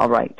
All 0.00 0.08
right. 0.08 0.38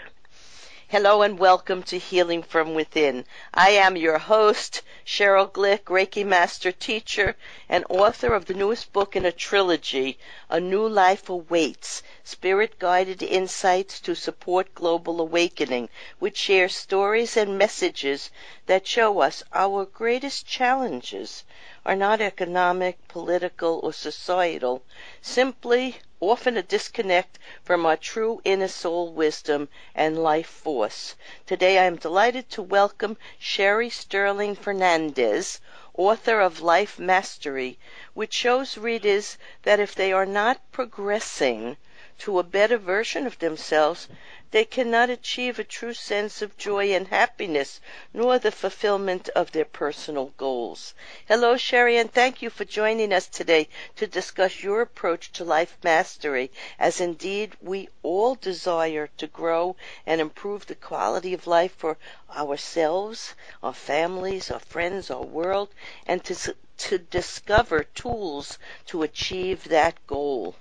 Hello 0.88 1.20
and 1.20 1.38
welcome 1.38 1.82
to 1.82 1.98
Healing 1.98 2.42
from 2.42 2.72
Within. 2.72 3.26
I 3.52 3.72
am 3.72 3.94
your 3.94 4.16
host, 4.16 4.80
Sheryl 5.04 5.52
Glick, 5.52 5.84
Reiki 5.84 6.24
Master 6.24 6.72
Teacher 6.72 7.36
and 7.68 7.84
author 7.90 8.32
of 8.32 8.46
the 8.46 8.54
newest 8.54 8.90
book 8.94 9.16
in 9.16 9.26
a 9.26 9.32
trilogy, 9.32 10.18
A 10.48 10.60
New 10.60 10.88
Life 10.88 11.28
Awaits, 11.28 12.02
Spirit 12.24 12.78
Guided 12.78 13.22
Insights 13.22 14.00
to 14.00 14.14
Support 14.14 14.74
Global 14.74 15.20
Awakening, 15.20 15.90
which 16.20 16.38
shares 16.38 16.74
stories 16.74 17.36
and 17.36 17.58
messages 17.58 18.30
that 18.64 18.86
show 18.86 19.20
us 19.20 19.42
our 19.52 19.84
greatest 19.84 20.46
challenges 20.46 21.44
are 21.86 21.96
not 21.96 22.20
economic, 22.20 23.08
political, 23.08 23.80
or 23.82 23.90
societal, 23.90 24.82
simply 25.22 25.96
often 26.20 26.58
a 26.58 26.62
disconnect 26.62 27.38
from 27.64 27.86
our 27.86 27.96
true 27.96 28.38
inner 28.44 28.68
soul 28.68 29.10
wisdom 29.10 29.66
and 29.94 30.22
life 30.22 30.46
force. 30.46 31.14
Today 31.46 31.78
I 31.78 31.84
am 31.84 31.96
delighted 31.96 32.50
to 32.50 32.62
welcome 32.62 33.16
Sherry 33.38 33.88
Stirling 33.88 34.54
Fernandez, 34.54 35.58
author 35.94 36.40
of 36.40 36.60
Life 36.60 36.98
Mastery, 36.98 37.78
which 38.12 38.34
shows 38.34 38.76
readers 38.76 39.38
that 39.62 39.80
if 39.80 39.94
they 39.94 40.12
are 40.12 40.26
not 40.26 40.60
progressing 40.72 41.78
to 42.20 42.38
a 42.38 42.42
better 42.42 42.76
version 42.76 43.26
of 43.26 43.38
themselves, 43.38 44.06
they 44.50 44.64
cannot 44.64 45.08
achieve 45.08 45.58
a 45.58 45.64
true 45.64 45.94
sense 45.94 46.42
of 46.42 46.56
joy 46.58 46.92
and 46.92 47.08
happiness, 47.08 47.80
nor 48.12 48.38
the 48.38 48.50
fulfillment 48.50 49.28
of 49.30 49.52
their 49.52 49.64
personal 49.64 50.34
goals. 50.36 50.92
Hello, 51.28 51.56
Sherry, 51.56 51.96
and 51.96 52.12
thank 52.12 52.42
you 52.42 52.50
for 52.50 52.66
joining 52.66 53.12
us 53.12 53.26
today 53.26 53.68
to 53.96 54.06
discuss 54.06 54.62
your 54.62 54.82
approach 54.82 55.32
to 55.32 55.44
life 55.44 55.78
mastery, 55.82 56.50
as 56.78 57.00
indeed 57.00 57.56
we 57.62 57.88
all 58.02 58.34
desire 58.34 59.08
to 59.16 59.26
grow 59.26 59.74
and 60.04 60.20
improve 60.20 60.66
the 60.66 60.74
quality 60.74 61.32
of 61.32 61.46
life 61.46 61.74
for 61.76 61.96
ourselves, 62.36 63.34
our 63.62 63.72
families, 63.72 64.50
our 64.50 64.58
friends, 64.58 65.10
our 65.10 65.24
world, 65.24 65.70
and 66.06 66.22
to, 66.24 66.54
to 66.76 66.98
discover 66.98 67.84
tools 67.84 68.58
to 68.84 69.02
achieve 69.02 69.64
that 69.64 70.06
goal. 70.06 70.54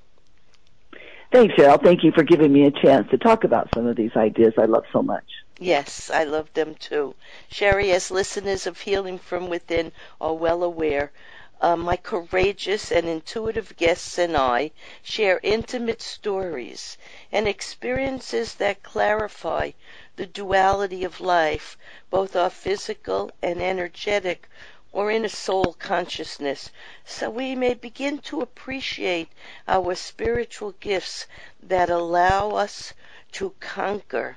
Thanks, 1.32 1.54
Sheryl. 1.56 1.82
Thank 1.84 2.04
you 2.04 2.12
for 2.12 2.24
giving 2.24 2.52
me 2.52 2.66
a 2.66 2.72
chance 2.72 3.08
to 3.12 3.18
talk 3.20 3.44
about 3.44 3.70
some 3.76 3.86
of 3.86 3.96
these 3.96 4.16
ideas 4.16 4.54
I 4.58 4.66
love 4.66 4.86
so 4.92 5.04
much. 5.04 5.26
Yes, 5.60 6.10
I 6.10 6.24
love 6.24 6.52
them 6.54 6.74
too. 6.74 7.14
Sherry, 7.50 7.92
as 7.92 8.10
listeners 8.10 8.66
of 8.66 8.80
Healing 8.80 9.20
from 9.20 9.48
Within 9.48 9.92
are 10.20 10.34
well 10.34 10.64
aware, 10.64 11.12
uh, 11.62 11.76
my 11.76 11.98
courageous 11.98 12.92
and 12.92 13.08
intuitive 13.08 13.76
guests 13.76 14.18
and 14.18 14.36
I 14.36 14.72
share 15.04 15.40
intimate 15.44 16.02
stories 16.02 16.98
and 17.32 17.48
experiences 17.48 18.56
that 18.56 18.82
clarify 18.82 19.72
the 20.16 20.26
duality 20.26 21.04
of 21.04 21.22
life, 21.22 21.78
both 22.10 22.36
our 22.36 22.50
physical 22.50 23.30
and 23.44 23.62
energetic 23.62 24.48
or 24.92 25.12
in 25.12 25.24
a 25.24 25.30
soul 25.30 25.76
consciousness, 25.78 26.72
so 27.06 27.30
we 27.30 27.54
may 27.56 27.76
begin 27.76 28.18
to 28.18 28.42
appreciate 28.42 29.30
our 29.68 29.94
spiritual 29.94 30.72
gifts 30.80 31.28
that 31.62 31.90
allow 31.92 32.50
us 32.52 32.94
to 33.32 33.54
conquer 33.60 34.36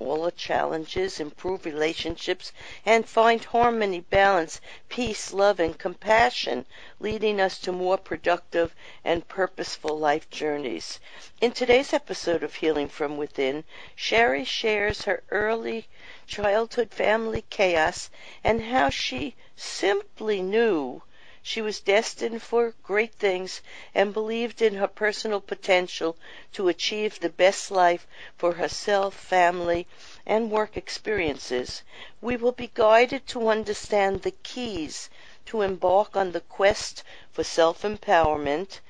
all 0.00 0.22
the 0.22 0.30
challenges, 0.30 1.18
improve 1.18 1.64
relationships, 1.64 2.52
and 2.86 3.08
find 3.08 3.42
harmony, 3.44 3.98
balance, 3.98 4.60
peace, 4.88 5.32
love, 5.32 5.58
and 5.58 5.76
compassion, 5.76 6.64
leading 7.00 7.40
us 7.40 7.58
to 7.58 7.72
more 7.72 7.98
productive 7.98 8.74
and 9.04 9.26
purposeful 9.26 9.98
life 9.98 10.30
journeys. 10.30 11.00
In 11.40 11.50
today's 11.50 11.92
episode 11.92 12.44
of 12.44 12.54
Healing 12.54 12.88
from 12.88 13.16
Within, 13.16 13.64
Sherry 13.96 14.44
shares 14.44 15.02
her 15.02 15.22
early 15.30 15.88
childhood 16.28 16.92
family 16.92 17.44
chaos 17.50 18.08
and 18.44 18.62
how 18.62 18.90
she 18.90 19.34
simply 19.56 20.42
knew 20.42 21.02
she 21.50 21.62
was 21.62 21.80
destined 21.80 22.42
for 22.42 22.74
great 22.82 23.14
things 23.14 23.62
and 23.94 24.12
believed 24.12 24.60
in 24.60 24.74
her 24.74 24.86
personal 24.86 25.40
potential 25.40 26.14
to 26.52 26.68
achieve 26.68 27.18
the 27.20 27.30
best 27.30 27.70
life 27.70 28.06
for 28.36 28.52
herself, 28.52 29.14
family, 29.14 29.86
and 30.26 30.50
work 30.50 30.76
experiences. 30.76 31.82
We 32.20 32.36
will 32.36 32.52
be 32.52 32.70
guided 32.74 33.26
to 33.28 33.48
understand 33.48 34.20
the 34.20 34.32
keys 34.32 35.08
to 35.46 35.62
embark 35.62 36.18
on 36.18 36.32
the 36.32 36.42
quest 36.42 37.02
for 37.32 37.42
self 37.42 37.80
empowerment, 37.80 38.80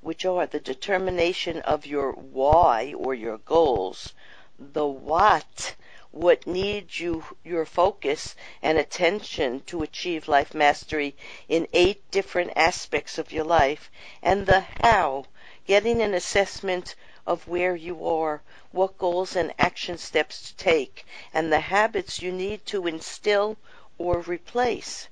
which 0.00 0.24
are 0.24 0.44
the 0.48 0.58
determination 0.58 1.60
of 1.60 1.86
your 1.86 2.10
why 2.10 2.94
or 2.96 3.14
your 3.14 3.38
goals, 3.38 4.12
the 4.58 4.88
what 4.88 5.76
what 6.18 6.48
needs 6.48 6.98
you 6.98 7.22
your 7.44 7.64
focus 7.64 8.34
and 8.60 8.76
attention 8.76 9.60
to 9.60 9.84
achieve 9.84 10.26
life 10.26 10.52
mastery 10.52 11.14
in 11.48 11.68
eight 11.72 12.10
different 12.10 12.50
aspects 12.56 13.18
of 13.18 13.30
your 13.30 13.44
life 13.44 13.88
and 14.20 14.44
the 14.44 14.64
how. 14.82 15.24
Getting 15.64 16.02
an 16.02 16.14
assessment 16.14 16.96
of 17.24 17.46
where 17.46 17.76
you 17.76 18.04
are 18.04 18.42
what 18.72 18.98
goals 18.98 19.36
and 19.36 19.54
action 19.60 19.96
steps 19.96 20.48
to 20.48 20.56
take 20.56 21.06
and 21.32 21.52
the 21.52 21.60
habits 21.60 22.20
you 22.20 22.32
need 22.32 22.66
to 22.66 22.88
instill 22.88 23.56
or 23.96 24.18
replace. 24.22 25.06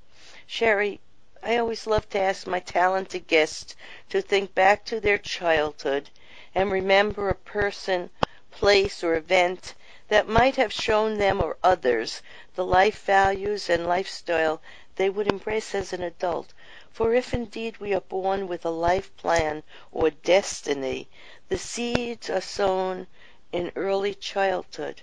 Sherry 0.45 0.99
I 1.41 1.59
always 1.59 1.87
love 1.87 2.09
to 2.11 2.19
ask 2.19 2.49
my 2.49 2.59
talented 2.59 3.29
guests 3.29 3.77
to 4.11 4.21
think 4.21 4.57
back 4.57 4.85
to 4.87 4.99
their 4.99 5.19
childhood 5.19 6.11
and 6.53 6.73
remember 6.73 7.29
a 7.29 7.35
person, 7.37 8.11
place, 8.51 9.05
or 9.05 9.15
event 9.15 9.75
that 10.09 10.29
might 10.29 10.57
have 10.57 10.73
shown 10.73 11.19
them 11.19 11.41
or 11.41 11.57
others 11.63 12.23
the 12.55 12.65
life 12.65 13.05
values 13.05 13.69
and 13.69 13.87
lifestyle 13.87 14.61
they 14.97 15.11
would 15.11 15.27
embrace 15.27 15.75
as 15.75 15.93
an 15.93 16.03
adult. 16.03 16.53
For 16.93 17.13
if 17.15 17.35
indeed 17.35 17.79
we 17.79 17.93
are 17.93 18.01
born 18.01 18.49
with 18.49 18.65
a 18.65 18.71
life 18.71 19.15
plan 19.17 19.63
or 19.93 20.11
destiny, 20.11 21.09
the 21.49 21.59
seeds 21.59 22.31
are 22.31 22.41
sown 22.41 23.07
in 23.53 23.73
early 23.77 24.15
childhood. 24.15 25.03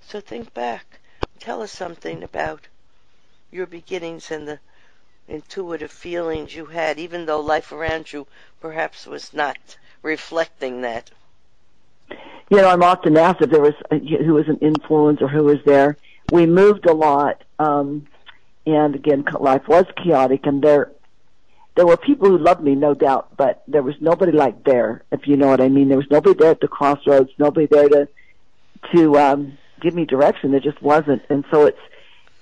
So 0.00 0.20
think 0.20 0.54
back. 0.54 1.00
Tell 1.38 1.62
us 1.62 1.72
something 1.72 2.22
about 2.22 2.68
your 3.50 3.66
beginnings 3.66 4.30
and 4.30 4.46
the 4.48 4.60
intuitive 5.28 5.92
feelings 5.92 6.54
you 6.54 6.66
had, 6.66 6.98
even 6.98 7.26
though 7.26 7.40
life 7.40 7.72
around 7.72 8.12
you 8.12 8.26
perhaps 8.60 9.06
was 9.06 9.32
not 9.34 9.76
reflecting 10.02 10.80
that 10.82 11.10
you 12.52 12.58
know, 12.58 12.68
I'm 12.68 12.82
often 12.82 13.16
asked 13.16 13.40
if 13.40 13.50
there 13.50 13.62
was 13.62 13.74
who 13.90 14.34
was 14.34 14.48
an 14.48 14.58
influence 14.58 15.22
or 15.22 15.28
who 15.28 15.44
was 15.44 15.58
there. 15.64 15.96
We 16.30 16.46
moved 16.46 16.86
a 16.86 16.92
lot, 16.92 17.42
um, 17.58 18.06
and 18.66 18.94
again, 18.94 19.24
life 19.40 19.66
was 19.68 19.86
chaotic, 19.96 20.46
and 20.46 20.62
there 20.62 20.92
there 21.76 21.86
were 21.86 21.96
people 21.96 22.28
who 22.28 22.36
loved 22.36 22.62
me, 22.62 22.74
no 22.74 22.92
doubt, 22.92 23.36
but 23.36 23.62
there 23.66 23.82
was 23.82 23.94
nobody 24.00 24.32
like 24.32 24.64
there, 24.64 25.02
if 25.10 25.26
you 25.26 25.36
know 25.36 25.46
what 25.46 25.60
I 25.60 25.68
mean. 25.68 25.88
There 25.88 25.96
was 25.96 26.10
nobody 26.10 26.38
there 26.38 26.50
at 26.50 26.60
the 26.60 26.68
crossroads, 26.68 27.30
nobody 27.38 27.66
there 27.66 27.88
to 27.88 28.08
to 28.94 29.18
um, 29.18 29.56
give 29.80 29.94
me 29.94 30.04
direction. 30.04 30.50
There 30.50 30.60
just 30.60 30.82
wasn't, 30.82 31.22
and 31.30 31.44
so 31.50 31.66
it's. 31.66 31.78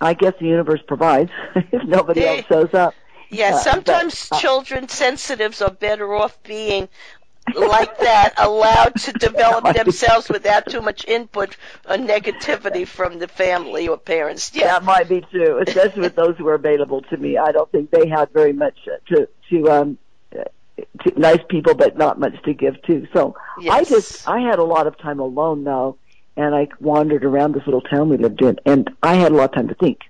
I 0.02 0.14
guess 0.14 0.32
the 0.40 0.46
universe 0.46 0.80
provides 0.88 1.30
if 1.54 1.84
nobody 1.84 2.26
else 2.26 2.46
shows 2.46 2.72
up. 2.72 2.94
Yeah, 3.28 3.58
sometimes 3.58 4.24
uh, 4.24 4.26
but, 4.30 4.36
uh, 4.36 4.40
children 4.40 4.88
sensitives 4.88 5.62
are 5.62 5.70
better 5.70 6.14
off 6.14 6.42
being 6.42 6.88
like 7.54 7.98
that 7.98 8.34
allowed 8.36 8.94
to 8.96 9.12
develop 9.12 9.74
themselves 9.76 10.28
without 10.28 10.66
too 10.66 10.80
much 10.80 11.06
input 11.06 11.56
or 11.88 11.96
negativity 11.96 12.86
from 12.86 13.18
the 13.18 13.28
family 13.28 13.88
or 13.88 13.96
parents. 13.96 14.52
Yeah. 14.54 14.68
That 14.68 14.84
might 14.84 15.08
be 15.08 15.20
true, 15.20 15.62
especially 15.66 16.02
with 16.02 16.16
those 16.16 16.36
who 16.36 16.44
were 16.44 16.54
available 16.54 17.02
to 17.02 17.16
me. 17.16 17.38
I 17.38 17.52
don't 17.52 17.70
think 17.70 17.90
they 17.90 18.08
had 18.08 18.30
very 18.30 18.52
much 18.52 18.76
to 19.08 19.28
to 19.50 19.70
um 19.70 19.98
to 21.02 21.18
nice 21.18 21.40
people, 21.48 21.74
but 21.74 21.96
not 21.96 22.18
much 22.18 22.42
to 22.44 22.54
give 22.54 22.80
too. 22.82 23.06
So 23.12 23.36
yes. 23.60 23.74
I 23.74 23.84
just 23.84 24.28
I 24.28 24.40
had 24.40 24.58
a 24.58 24.64
lot 24.64 24.86
of 24.86 24.98
time 24.98 25.20
alone 25.20 25.64
though, 25.64 25.96
and 26.36 26.54
I 26.54 26.68
wandered 26.78 27.24
around 27.24 27.54
this 27.54 27.66
little 27.66 27.82
town 27.82 28.08
we 28.08 28.16
lived 28.16 28.42
in, 28.42 28.58
and 28.64 28.90
I 29.02 29.14
had 29.14 29.32
a 29.32 29.34
lot 29.34 29.50
of 29.50 29.54
time 29.54 29.68
to 29.68 29.74
think. 29.74 30.00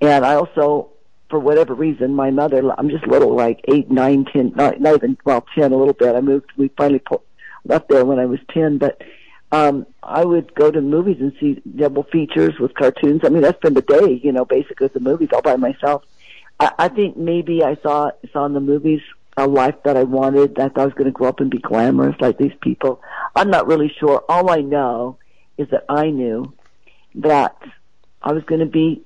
And 0.00 0.24
I 0.24 0.34
also 0.34 0.90
for 1.28 1.38
whatever 1.38 1.74
reason, 1.74 2.14
my 2.14 2.30
mother, 2.30 2.62
I'm 2.78 2.88
just 2.88 3.06
little, 3.06 3.34
like 3.34 3.60
eight, 3.68 3.90
nine, 3.90 4.24
ten, 4.26 4.52
not, 4.54 4.80
not 4.80 4.96
even, 4.96 5.18
well, 5.24 5.44
ten 5.54 5.72
a 5.72 5.76
little 5.76 5.94
bit. 5.94 6.14
I 6.14 6.20
moved, 6.20 6.52
we 6.56 6.68
finally 6.76 7.00
po- 7.00 7.22
left 7.64 7.88
there 7.88 8.04
when 8.04 8.18
I 8.18 8.26
was 8.26 8.40
ten, 8.50 8.78
but, 8.78 9.02
um, 9.52 9.86
I 10.02 10.24
would 10.24 10.54
go 10.54 10.70
to 10.70 10.80
movies 10.80 11.18
and 11.20 11.32
see 11.40 11.60
double 11.76 12.04
features 12.04 12.58
with 12.58 12.74
cartoons. 12.74 13.22
I 13.24 13.28
mean, 13.28 13.44
I 13.44 13.52
spend 13.52 13.76
the 13.76 13.82
day, 13.82 14.20
you 14.22 14.32
know, 14.32 14.44
basically 14.44 14.84
with 14.84 14.92
the 14.92 15.00
movies 15.00 15.30
all 15.32 15.42
by 15.42 15.56
myself. 15.56 16.04
I, 16.60 16.72
I 16.78 16.88
think 16.88 17.16
maybe 17.16 17.62
I 17.62 17.76
saw, 17.82 18.10
saw 18.32 18.46
in 18.46 18.54
the 18.54 18.60
movies 18.60 19.00
a 19.36 19.46
life 19.46 19.76
that 19.84 19.96
I 19.96 20.02
wanted, 20.02 20.54
that 20.56 20.72
I 20.76 20.84
was 20.84 20.94
going 20.94 21.06
to 21.06 21.10
grow 21.10 21.28
up 21.28 21.40
and 21.40 21.50
be 21.50 21.58
glamorous 21.58 22.16
like 22.20 22.38
these 22.38 22.54
people. 22.60 23.02
I'm 23.34 23.50
not 23.50 23.66
really 23.66 23.92
sure. 24.00 24.24
All 24.28 24.50
I 24.50 24.62
know 24.62 25.18
is 25.58 25.68
that 25.70 25.84
I 25.88 26.10
knew 26.10 26.54
that 27.16 27.56
I 28.22 28.32
was 28.32 28.44
going 28.44 28.60
to 28.60 28.66
be 28.66 29.02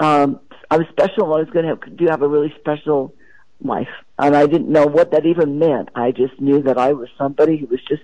um, 0.00 0.40
I 0.70 0.78
was 0.78 0.86
special. 0.88 1.32
I 1.32 1.38
was 1.38 1.50
going 1.50 1.64
to 1.64 1.76
have, 1.76 1.96
do 1.96 2.06
have 2.06 2.22
a 2.22 2.28
really 2.28 2.54
special 2.58 3.14
life, 3.60 3.88
and 4.18 4.36
I 4.36 4.46
didn't 4.46 4.68
know 4.68 4.86
what 4.86 5.12
that 5.12 5.24
even 5.24 5.58
meant. 5.58 5.90
I 5.94 6.10
just 6.10 6.40
knew 6.40 6.62
that 6.62 6.76
I 6.76 6.92
was 6.92 7.08
somebody 7.16 7.56
who 7.56 7.66
was 7.66 7.80
just 7.82 8.02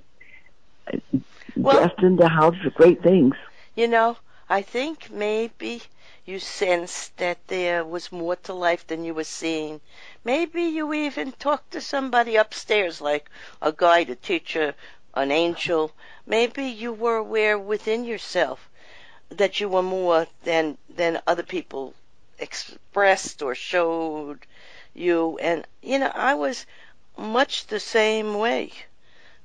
uh, 0.93 0.99
well, 1.57 1.89
destined 1.89 2.19
to 2.19 2.29
have 2.29 2.55
great 2.75 3.03
things. 3.03 3.35
You 3.75 3.89
know, 3.89 4.17
I 4.49 4.63
think 4.63 5.11
maybe 5.11 5.83
you 6.25 6.39
sensed 6.39 7.17
that 7.17 7.39
there 7.49 7.85
was 7.85 8.13
more 8.13 8.37
to 8.37 8.55
life 8.55 8.87
than 8.87 9.05
you 9.05 9.15
were 9.15 9.25
seeing. 9.25 9.81
Maybe 10.25 10.63
you 10.63 10.93
even 10.95 11.33
talked 11.33 11.73
to 11.73 11.81
somebody 11.81 12.37
upstairs, 12.37 13.01
like 13.01 13.29
a 13.61 13.73
guide, 13.73 14.11
a 14.11 14.15
teacher, 14.15 14.75
an 15.15 15.33
angel. 15.33 15.93
Maybe 16.27 16.65
you 16.67 16.93
were 16.93 17.17
aware 17.17 17.59
within 17.59 18.05
yourself 18.05 18.71
that 19.31 19.59
you 19.59 19.69
were 19.69 19.83
more 19.83 20.27
than 20.45 20.79
than 20.89 21.21
other 21.27 21.43
people 21.43 21.95
expressed 22.43 23.41
or 23.41 23.55
showed 23.55 24.47
you. 24.93 25.39
And 25.39 25.67
you 25.81 25.99
know, 25.99 26.13
I 26.15 26.35
was 26.35 26.67
much 27.17 27.67
the 27.67 27.81
same 27.81 28.35
way 28.35 28.73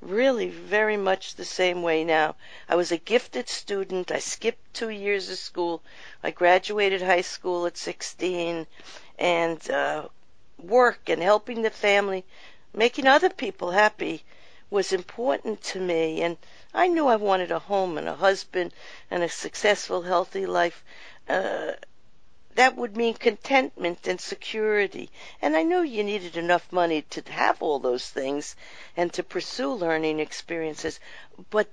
really 0.01 0.47
very 0.49 0.95
much 0.95 1.35
the 1.35 1.45
same 1.45 1.81
way 1.81 2.03
now. 2.03 2.35
I 2.69 2.75
was 2.75 2.91
a 2.91 2.97
gifted 2.97 3.49
student. 3.49 4.11
I 4.11 4.19
skipped 4.19 4.73
two 4.73 4.89
years 4.89 5.29
of 5.29 5.37
school. 5.37 5.81
I 6.23 6.31
graduated 6.31 7.01
high 7.01 7.21
school 7.21 7.65
at 7.65 7.77
16 7.77 8.67
and 9.17 9.71
uh, 9.71 10.07
work 10.59 11.09
and 11.09 11.21
helping 11.21 11.63
the 11.63 11.71
family, 11.71 12.23
making 12.73 13.07
other 13.07 13.29
people 13.29 13.71
happy 13.71 14.23
was 14.69 14.93
important 14.93 15.63
to 15.63 15.79
me. 15.79 16.21
And 16.21 16.37
I 16.73 16.87
knew 16.87 17.07
I 17.07 17.15
wanted 17.15 17.51
a 17.51 17.59
home 17.59 17.97
and 17.97 18.07
a 18.07 18.15
husband 18.15 18.73
and 19.09 19.23
a 19.23 19.29
successful, 19.29 20.03
healthy 20.03 20.45
life. 20.45 20.83
Uh, 21.27 21.71
that 22.57 22.75
would 22.75 22.97
mean 22.97 23.13
contentment 23.13 24.07
and 24.07 24.19
security. 24.19 25.11
And 25.43 25.55
I 25.55 25.61
knew 25.61 25.81
you 25.81 26.03
needed 26.03 26.35
enough 26.35 26.71
money 26.71 27.03
to 27.03 27.21
have 27.31 27.61
all 27.61 27.77
those 27.77 28.09
things 28.09 28.55
and 28.95 29.13
to 29.13 29.21
pursue 29.21 29.71
learning 29.71 30.19
experiences. 30.19 30.99
But 31.51 31.69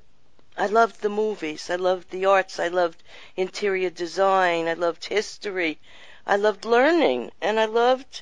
I 0.59 0.67
loved 0.67 1.01
the 1.01 1.09
movies. 1.09 1.71
I 1.71 1.77
loved 1.77 2.11
the 2.11 2.27
arts. 2.27 2.61
I 2.61 2.69
loved 2.69 3.03
interior 3.35 3.89
design. 3.89 4.69
I 4.69 4.75
loved 4.75 5.07
history. 5.07 5.79
I 6.27 6.37
loved 6.37 6.67
learning. 6.67 7.31
And 7.41 7.59
I 7.59 7.65
loved 7.65 8.21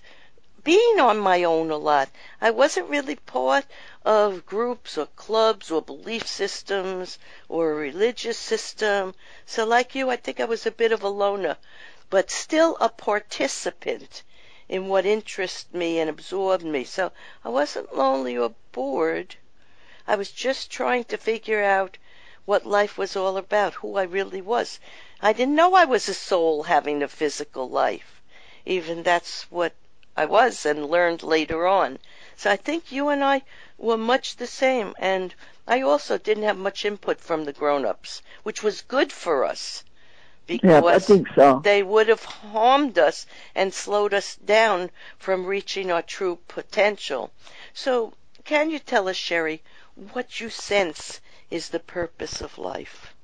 being 0.63 1.01
on 1.01 1.19
my 1.19 1.43
own 1.43 1.73
a 1.73 1.77
lot. 1.77 2.11
I 2.41 2.53
wasn't 2.53 2.89
really 2.89 3.17
part 3.17 3.67
of 4.05 4.47
groups 4.47 4.97
or 4.97 5.07
clubs 5.17 5.73
or 5.73 5.83
belief 5.83 6.29
systems 6.29 7.19
or 7.49 7.73
a 7.73 7.75
religious 7.75 8.39
system. 8.39 9.17
So 9.47 9.67
like 9.67 9.97
you, 9.97 10.11
I 10.11 10.17
think 10.17 10.39
I 10.39 10.45
was 10.45 10.65
a 10.65 10.71
bit 10.71 10.93
of 10.93 11.03
a 11.03 11.09
loner 11.09 11.57
but 12.13 12.31
still 12.31 12.77
a 12.79 12.91
participant 12.91 14.23
in 14.69 14.87
what 14.87 15.07
interested 15.07 15.75
me 15.75 15.99
and 15.99 16.11
absorbed 16.11 16.63
me. 16.63 16.85
So 16.85 17.11
I 17.43 17.49
wasn't 17.49 17.97
lonely 17.97 18.37
or 18.37 18.53
bored. 18.71 19.37
I 20.07 20.17
was 20.17 20.31
just 20.31 20.71
trying 20.71 21.05
to 21.05 21.17
figure 21.17 21.65
out 21.65 21.97
what 22.45 22.67
life 22.67 22.99
was 22.99 23.17
all 23.17 23.39
about, 23.39 23.73
who 23.73 23.97
I 23.97 24.03
really 24.03 24.43
was. 24.43 24.79
I 25.23 25.33
didn't 25.33 25.55
know 25.55 25.73
I 25.73 25.87
was 25.87 26.07
a 26.07 26.13
soul 26.13 26.65
having 26.65 27.03
a 27.03 27.09
physical 27.09 27.71
life. 27.71 28.21
Even 28.67 29.03
that's 29.03 29.51
what 29.51 29.73
I 30.15 30.27
was 30.27 30.67
and 30.67 30.91
learned 30.91 31.23
later 31.23 31.67
on. 31.67 31.99
So 32.37 32.51
I 32.51 32.57
think 32.57 32.93
you 32.93 33.09
and 33.09 33.25
I 33.25 33.41
were 33.79 33.97
much 33.97 34.37
the 34.37 34.47
same. 34.47 34.95
And 34.99 35.35
I 35.67 35.81
also 35.81 36.19
didn't 36.19 36.43
have 36.45 36.59
much 36.59 36.85
input 36.85 37.23
from 37.23 37.47
the 37.47 37.55
grown 37.55 37.87
ups, 37.87 38.21
which 38.43 38.63
was 38.63 38.83
good 38.83 39.11
for 39.11 39.47
us 39.47 39.83
because 40.47 40.85
yeah, 40.85 40.85
I 40.85 40.99
think 40.99 41.29
so. 41.35 41.61
they 41.63 41.83
would 41.83 42.09
have 42.09 42.25
harmed 42.25 42.99
us 42.99 43.27
and 43.55 43.73
slowed 43.73 44.15
us 44.15 44.37
down 44.37 44.91
from 45.19 45.47
reaching 45.47 45.91
our 45.91 46.03
true 46.03 46.39
potential. 46.49 47.31
So, 47.73 48.13
can 48.45 48.71
you 48.71 48.79
tell 48.79 49.09
us, 49.09 49.17
Sherry, 49.17 49.63
what 50.13 50.41
you 50.41 50.51
sense 50.51 51.21
is 51.51 51.69
the 51.69 51.81
purpose 51.81 52.41
of 52.41 52.59
life? 52.59 53.15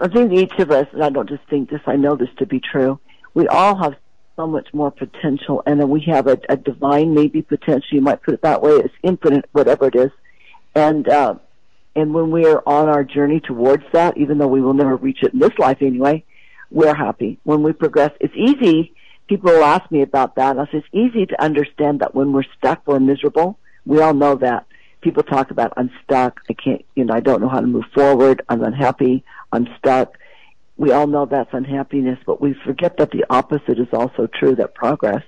I 0.00 0.08
think 0.08 0.32
each 0.32 0.58
of 0.58 0.70
us, 0.70 0.86
and 0.92 1.02
I 1.02 1.10
don't 1.10 1.28
just 1.28 1.44
think 1.48 1.70
this, 1.70 1.80
I 1.86 1.96
know 1.96 2.14
this 2.14 2.28
to 2.38 2.46
be 2.46 2.60
true, 2.60 3.00
we 3.34 3.48
all 3.48 3.76
have 3.76 3.96
so 4.36 4.46
much 4.46 4.72
more 4.72 4.90
potential 4.90 5.62
and 5.66 5.80
then 5.80 5.88
we 5.88 6.00
have 6.02 6.26
a, 6.26 6.38
a 6.48 6.56
divine 6.56 7.14
maybe 7.14 7.42
potential, 7.42 7.88
you 7.90 8.00
might 8.00 8.22
put 8.22 8.34
it 8.34 8.42
that 8.42 8.62
way, 8.62 8.72
it's 8.72 8.94
infinite, 9.02 9.46
whatever 9.52 9.86
it 9.86 9.94
is. 9.94 10.10
And, 10.74 11.08
uh, 11.08 11.34
and 11.96 12.14
when 12.14 12.30
we 12.30 12.46
are 12.46 12.62
on 12.66 12.88
our 12.88 13.04
journey 13.04 13.40
towards 13.40 13.84
that, 13.92 14.16
even 14.16 14.38
though 14.38 14.46
we 14.46 14.60
will 14.60 14.74
never 14.74 14.96
reach 14.96 15.22
it 15.22 15.32
in 15.32 15.40
this 15.40 15.58
life 15.58 15.78
anyway, 15.80 16.24
we're 16.70 16.94
happy. 16.94 17.38
When 17.42 17.62
we 17.62 17.72
progress, 17.72 18.12
it's 18.20 18.34
easy. 18.36 18.94
People 19.28 19.52
will 19.52 19.64
ask 19.64 19.90
me 19.90 20.02
about 20.02 20.36
that. 20.36 20.58
I 20.58 20.64
say 20.66 20.78
it's 20.78 20.86
easy 20.92 21.26
to 21.26 21.42
understand 21.42 22.00
that 22.00 22.14
when 22.14 22.32
we're 22.32 22.44
stuck, 22.58 22.86
we're 22.86 23.00
miserable. 23.00 23.58
We 23.86 24.00
all 24.00 24.14
know 24.14 24.36
that. 24.36 24.66
People 25.00 25.22
talk 25.22 25.50
about, 25.50 25.72
I'm 25.76 25.90
stuck. 26.04 26.40
I 26.48 26.52
can't, 26.52 26.84
you 26.94 27.04
know, 27.04 27.14
I 27.14 27.20
don't 27.20 27.40
know 27.40 27.48
how 27.48 27.60
to 27.60 27.66
move 27.66 27.86
forward. 27.94 28.42
I'm 28.48 28.62
unhappy. 28.62 29.24
I'm 29.50 29.66
stuck. 29.78 30.16
We 30.76 30.92
all 30.92 31.06
know 31.06 31.26
that's 31.26 31.52
unhappiness, 31.52 32.18
but 32.24 32.40
we 32.40 32.54
forget 32.64 32.96
that 32.98 33.10
the 33.10 33.24
opposite 33.28 33.78
is 33.78 33.88
also 33.92 34.26
true, 34.26 34.54
that 34.56 34.74
progress 34.74 35.22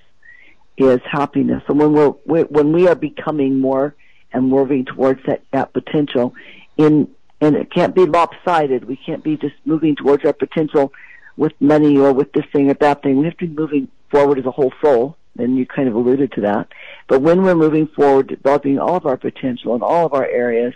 is 0.76 1.00
happiness. 1.10 1.62
And 1.68 1.78
when 1.78 1.92
we're, 1.92 2.14
we're 2.24 2.44
when 2.44 2.72
we 2.72 2.88
are 2.88 2.94
becoming 2.94 3.60
more 3.60 3.94
and 4.32 4.48
moving 4.48 4.84
towards 4.84 5.20
that, 5.26 5.42
that 5.52 5.72
potential 5.72 6.34
in 6.76 7.08
and 7.42 7.56
it 7.56 7.72
can't 7.72 7.94
be 7.94 8.06
lopsided. 8.06 8.84
We 8.84 8.96
can't 8.96 9.24
be 9.24 9.36
just 9.36 9.56
moving 9.64 9.96
towards 9.96 10.24
our 10.24 10.32
potential 10.32 10.92
with 11.36 11.52
money 11.60 11.98
or 11.98 12.12
with 12.12 12.32
this 12.32 12.44
thing 12.52 12.70
or 12.70 12.74
that 12.74 13.02
thing. 13.02 13.18
We 13.18 13.24
have 13.24 13.36
to 13.38 13.48
be 13.48 13.54
moving 13.54 13.88
forward 14.12 14.38
as 14.38 14.46
a 14.46 14.52
whole 14.52 14.72
soul, 14.80 15.16
and 15.36 15.56
you 15.56 15.66
kind 15.66 15.88
of 15.88 15.96
alluded 15.96 16.30
to 16.32 16.42
that. 16.42 16.68
But 17.08 17.20
when 17.20 17.42
we're 17.42 17.56
moving 17.56 17.88
forward, 17.88 18.28
developing 18.28 18.78
all 18.78 18.94
of 18.94 19.06
our 19.06 19.16
potential 19.16 19.74
in 19.74 19.82
all 19.82 20.06
of 20.06 20.14
our 20.14 20.24
areas, 20.24 20.72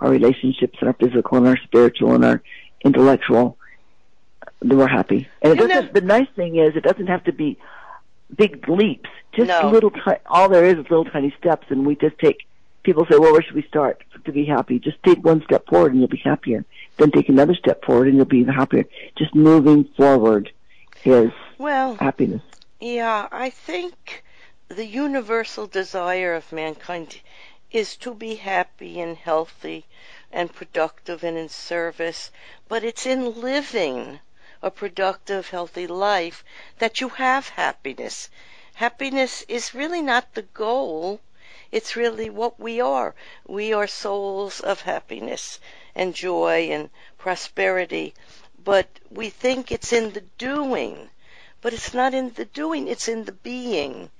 our 0.00 0.10
relationships 0.10 0.78
and 0.80 0.88
our 0.88 0.94
physical 0.94 1.36
and 1.36 1.46
our 1.46 1.58
spiritual 1.58 2.14
and 2.14 2.24
our 2.24 2.42
intellectual, 2.82 3.58
then 4.62 4.78
we're 4.78 4.88
happy. 4.88 5.28
And 5.42 5.52
it 5.52 5.68
doesn't, 5.68 5.92
the 5.92 6.00
nice 6.00 6.28
thing 6.36 6.56
is 6.56 6.74
it 6.74 6.84
doesn't 6.84 7.08
have 7.08 7.24
to 7.24 7.32
be 7.32 7.58
big 8.34 8.66
leaps. 8.66 9.10
Just 9.34 9.48
no. 9.48 9.68
little, 9.68 9.92
all 10.24 10.48
there 10.48 10.64
is 10.64 10.78
is 10.78 10.84
little 10.84 11.04
tiny 11.04 11.34
steps, 11.38 11.66
and 11.68 11.86
we 11.86 11.96
just 11.96 12.18
take 12.18 12.46
people 12.88 13.04
say, 13.04 13.18
well, 13.18 13.32
where 13.32 13.42
should 13.42 13.54
we 13.54 13.64
start 13.64 14.02
to 14.24 14.32
be 14.32 14.46
happy? 14.46 14.78
Just 14.78 15.02
take 15.02 15.22
one 15.22 15.42
step 15.44 15.66
forward 15.66 15.92
and 15.92 16.00
you'll 16.00 16.08
be 16.08 16.22
happier. 16.24 16.64
Then 16.96 17.10
take 17.10 17.28
another 17.28 17.54
step 17.54 17.84
forward 17.84 18.08
and 18.08 18.16
you'll 18.16 18.24
be 18.24 18.38
even 18.38 18.54
happier. 18.54 18.86
Just 19.14 19.34
moving 19.34 19.84
forward 19.94 20.50
is 21.04 21.30
well, 21.58 21.96
happiness. 21.96 22.40
Yeah, 22.80 23.28
I 23.30 23.50
think 23.50 24.24
the 24.68 24.86
universal 24.86 25.66
desire 25.66 26.32
of 26.32 26.50
mankind 26.50 27.20
is 27.70 27.94
to 27.96 28.14
be 28.14 28.36
happy 28.36 28.98
and 29.00 29.18
healthy 29.18 29.84
and 30.32 30.50
productive 30.50 31.22
and 31.22 31.36
in 31.36 31.50
service, 31.50 32.30
but 32.68 32.84
it's 32.84 33.04
in 33.04 33.38
living 33.42 34.18
a 34.62 34.70
productive, 34.70 35.50
healthy 35.50 35.86
life 35.86 36.42
that 36.78 37.02
you 37.02 37.10
have 37.10 37.50
happiness. 37.50 38.30
Happiness 38.76 39.44
is 39.46 39.74
really 39.74 40.00
not 40.00 40.32
the 40.32 40.48
goal 40.54 41.20
it's 41.70 41.96
really 41.96 42.30
what 42.30 42.58
we 42.58 42.80
are. 42.80 43.14
We 43.46 43.72
are 43.72 43.86
souls 43.86 44.60
of 44.60 44.82
happiness 44.82 45.60
and 45.94 46.14
joy 46.14 46.70
and 46.70 46.90
prosperity, 47.18 48.14
but 48.62 48.88
we 49.10 49.28
think 49.30 49.70
it's 49.70 49.92
in 49.92 50.12
the 50.12 50.22
doing. 50.38 51.10
But 51.60 51.74
it's 51.74 51.92
not 51.92 52.14
in 52.14 52.32
the 52.32 52.44
doing, 52.44 52.88
it's 52.88 53.08
in 53.08 53.24
the 53.24 53.32
being. 53.32 54.10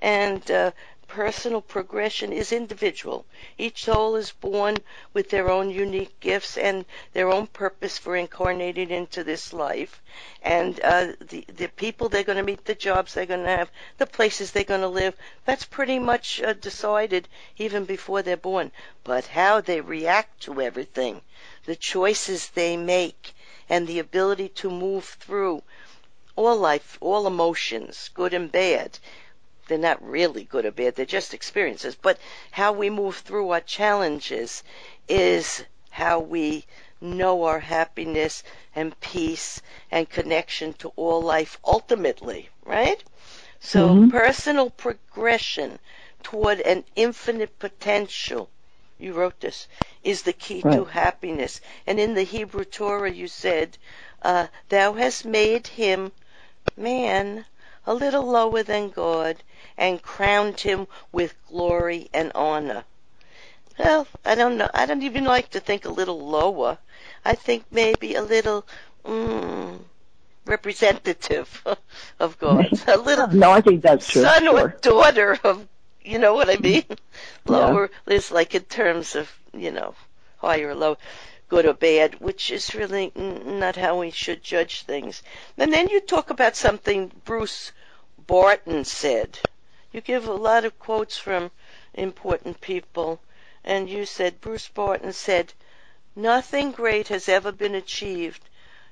And 0.00 0.50
uh, 0.50 0.72
personal 1.08 1.62
progression 1.62 2.32
is 2.32 2.52
individual. 2.52 3.24
Each 3.56 3.84
soul 3.84 4.14
is 4.14 4.30
born 4.30 4.76
with 5.14 5.30
their 5.30 5.50
own 5.50 5.70
unique 5.70 6.20
gifts 6.20 6.58
and 6.58 6.84
their 7.14 7.30
own 7.30 7.46
purpose 7.46 7.96
for 7.96 8.14
incarnating 8.14 8.90
into 8.90 9.24
this 9.24 9.54
life. 9.54 10.02
And 10.42 10.78
uh, 10.84 11.12
the 11.18 11.46
the 11.48 11.68
people 11.68 12.08
they're 12.10 12.22
going 12.24 12.36
to 12.36 12.42
meet, 12.44 12.66
the 12.66 12.74
jobs 12.74 13.14
they're 13.14 13.24
going 13.24 13.44
to 13.44 13.56
have, 13.56 13.70
the 13.96 14.06
places 14.06 14.52
they're 14.52 14.64
going 14.64 14.82
to 14.82 14.88
live, 14.88 15.16
that's 15.46 15.64
pretty 15.64 15.98
much 15.98 16.42
uh, 16.42 16.52
decided 16.52 17.26
even 17.56 17.86
before 17.86 18.20
they're 18.20 18.36
born. 18.36 18.70
But 19.02 19.28
how 19.28 19.62
they 19.62 19.80
react 19.80 20.42
to 20.42 20.60
everything, 20.60 21.22
the 21.64 21.74
choices 21.74 22.50
they 22.50 22.76
make, 22.76 23.32
and 23.70 23.86
the 23.86 23.98
ability 23.98 24.50
to 24.50 24.70
move 24.70 25.16
through 25.18 25.62
all 26.36 26.56
life, 26.56 26.98
all 27.00 27.26
emotions, 27.26 28.10
good 28.14 28.34
and 28.34 28.52
bad, 28.52 28.98
they're 29.68 29.78
not 29.78 30.02
really 30.02 30.44
good 30.44 30.64
or 30.64 30.72
bad, 30.72 30.96
they're 30.96 31.06
just 31.06 31.34
experiences. 31.34 31.94
But 31.94 32.18
how 32.50 32.72
we 32.72 32.90
move 32.90 33.18
through 33.18 33.50
our 33.50 33.60
challenges 33.60 34.62
is 35.08 35.64
how 35.90 36.20
we 36.20 36.64
know 37.00 37.44
our 37.44 37.60
happiness 37.60 38.42
and 38.74 38.98
peace 39.00 39.62
and 39.90 40.08
connection 40.08 40.72
to 40.74 40.88
all 40.96 41.22
life 41.22 41.58
ultimately, 41.64 42.48
right? 42.64 43.02
So 43.60 43.88
mm-hmm. 43.88 44.10
personal 44.10 44.70
progression 44.70 45.78
toward 46.22 46.60
an 46.60 46.84
infinite 46.96 47.58
potential, 47.58 48.50
you 48.98 49.12
wrote 49.12 49.40
this, 49.40 49.68
is 50.02 50.22
the 50.22 50.32
key 50.32 50.62
right. 50.64 50.74
to 50.74 50.84
happiness. 50.84 51.60
And 51.86 52.00
in 52.00 52.14
the 52.14 52.24
Hebrew 52.24 52.64
Torah 52.64 53.10
you 53.10 53.28
said, 53.28 53.78
uh, 54.22 54.48
thou 54.68 54.94
hast 54.94 55.24
made 55.24 55.66
him, 55.66 56.12
man, 56.76 57.44
a 57.86 57.94
little 57.94 58.24
lower 58.24 58.62
than 58.62 58.90
God 58.90 59.42
and 59.78 60.02
crowned 60.02 60.60
him 60.60 60.88
with 61.12 61.34
glory 61.48 62.10
and 62.12 62.32
honor. 62.34 62.84
Well, 63.78 64.08
I 64.24 64.34
don't 64.34 64.58
know. 64.58 64.68
I 64.74 64.86
don't 64.86 65.04
even 65.04 65.24
like 65.24 65.50
to 65.50 65.60
think 65.60 65.84
a 65.84 65.90
little 65.90 66.18
lower. 66.18 66.78
I 67.24 67.36
think 67.36 67.64
maybe 67.70 68.16
a 68.16 68.22
little 68.22 68.66
mm, 69.04 69.78
representative 70.44 71.64
of 72.18 72.38
God. 72.38 72.66
A 72.88 72.98
little. 72.98 73.28
no, 73.28 73.52
I 73.52 73.60
think 73.60 73.82
that's 73.82 74.10
true. 74.10 74.22
Son 74.22 74.42
sure. 74.42 74.60
or 74.60 74.68
daughter 74.80 75.38
of, 75.44 75.66
you 76.02 76.18
know 76.18 76.34
what 76.34 76.50
I 76.50 76.56
mean? 76.56 76.84
lower 77.46 77.90
yeah. 78.06 78.14
is 78.14 78.32
like 78.32 78.56
in 78.56 78.62
terms 78.62 79.14
of, 79.14 79.30
you 79.52 79.70
know, 79.70 79.94
higher 80.38 80.70
or 80.70 80.74
lower, 80.74 80.96
good 81.48 81.66
or 81.66 81.74
bad, 81.74 82.20
which 82.20 82.50
is 82.50 82.74
really 82.74 83.12
not 83.14 83.76
how 83.76 84.00
we 84.00 84.10
should 84.10 84.42
judge 84.42 84.82
things. 84.82 85.22
And 85.56 85.72
then 85.72 85.88
you 85.88 86.00
talk 86.00 86.30
about 86.30 86.56
something 86.56 87.12
Bruce 87.24 87.72
Barton 88.26 88.84
said. 88.84 89.38
You 89.92 90.00
give 90.00 90.28
a 90.28 90.32
lot 90.32 90.64
of 90.64 90.78
quotes 90.78 91.16
from 91.16 91.50
important 91.94 92.60
people, 92.60 93.20
and 93.64 93.88
you 93.88 94.04
said 94.04 94.40
Bruce 94.40 94.68
Barton 94.68 95.12
said, 95.12 95.54
Nothing 96.14 96.72
great 96.72 97.08
has 97.08 97.28
ever 97.28 97.52
been 97.52 97.74
achieved 97.74 98.42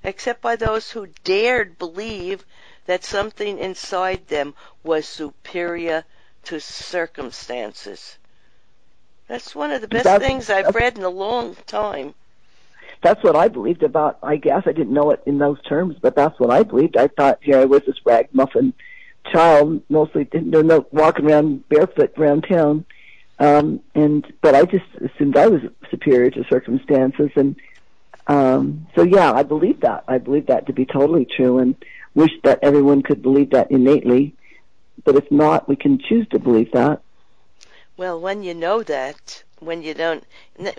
except 0.03 0.41
by 0.41 0.57
those 0.57 0.93
who 0.93 1.09
dared 1.25 1.79
believe 1.79 2.47
that 2.87 3.05
something 3.05 3.59
inside 3.59 4.29
them 4.29 4.55
was 4.85 5.07
superior 5.07 6.05
to 6.45 6.61
circumstances. 6.61 8.17
That's 9.27 9.55
one 9.55 9.73
of 9.73 9.81
the 9.81 9.89
best 9.89 10.05
that's, 10.05 10.25
things 10.25 10.49
I've 10.49 10.75
read 10.75 10.97
in 10.97 11.05
a 11.05 11.09
long 11.09 11.57
time. 11.67 12.15
That's 13.03 13.23
what 13.25 13.35
I 13.35 13.49
believed 13.49 13.83
about. 13.83 14.19
I 14.23 14.37
guess 14.37 14.63
I 14.67 14.73
didn't 14.73 14.95
know 14.95 15.11
it 15.11 15.23
in 15.27 15.39
those 15.39 15.61
terms, 15.63 15.97
but 16.01 16.15
that's 16.15 16.39
what 16.39 16.51
I 16.51 16.63
believed. 16.63 16.97
I 16.97 17.09
thought 17.09 17.41
here 17.43 17.59
I 17.59 17.65
was 17.65 17.83
this 17.85 17.99
ragmuffin 18.05 18.73
child, 19.33 19.83
mostly 19.89 20.25
didn't 20.25 20.51
know 20.51 20.87
walking 20.91 21.31
around 21.31 21.69
barefoot 21.69 22.13
around 22.17 22.47
town, 22.49 22.85
um, 23.39 23.81
and 23.95 24.27
but 24.41 24.55
I 24.55 24.65
just 24.65 24.87
assumed 24.97 25.37
I 25.37 25.49
was 25.49 25.63
superior 25.91 26.31
to 26.31 26.45
circumstances, 26.49 27.31
and 27.37 27.57
um, 28.27 28.87
so 28.95 29.03
yeah, 29.03 29.33
I 29.33 29.43
believe 29.43 29.81
that. 29.81 30.05
I 30.09 30.19
believe 30.19 30.47
that 30.47 30.67
to 30.67 30.73
be 30.73 30.87
totally 30.87 31.25
true, 31.25 31.59
and 31.59 31.75
wish 32.15 32.33
that 32.45 32.61
everyone 32.63 33.03
could 33.03 33.23
believe 33.23 33.51
that 33.51 33.71
innately. 33.71 34.35
But 35.05 35.17
if 35.17 35.31
not, 35.31 35.69
we 35.69 35.77
can 35.77 35.99
choose 35.99 36.27
to 36.29 36.39
believe 36.39 36.73
that. 36.73 37.03
Well, 37.97 38.21
when 38.21 38.43
you 38.43 38.55
know 38.55 38.83
that, 38.83 39.45
when 39.61 39.83
you 39.83 39.95
don't, 39.95 40.25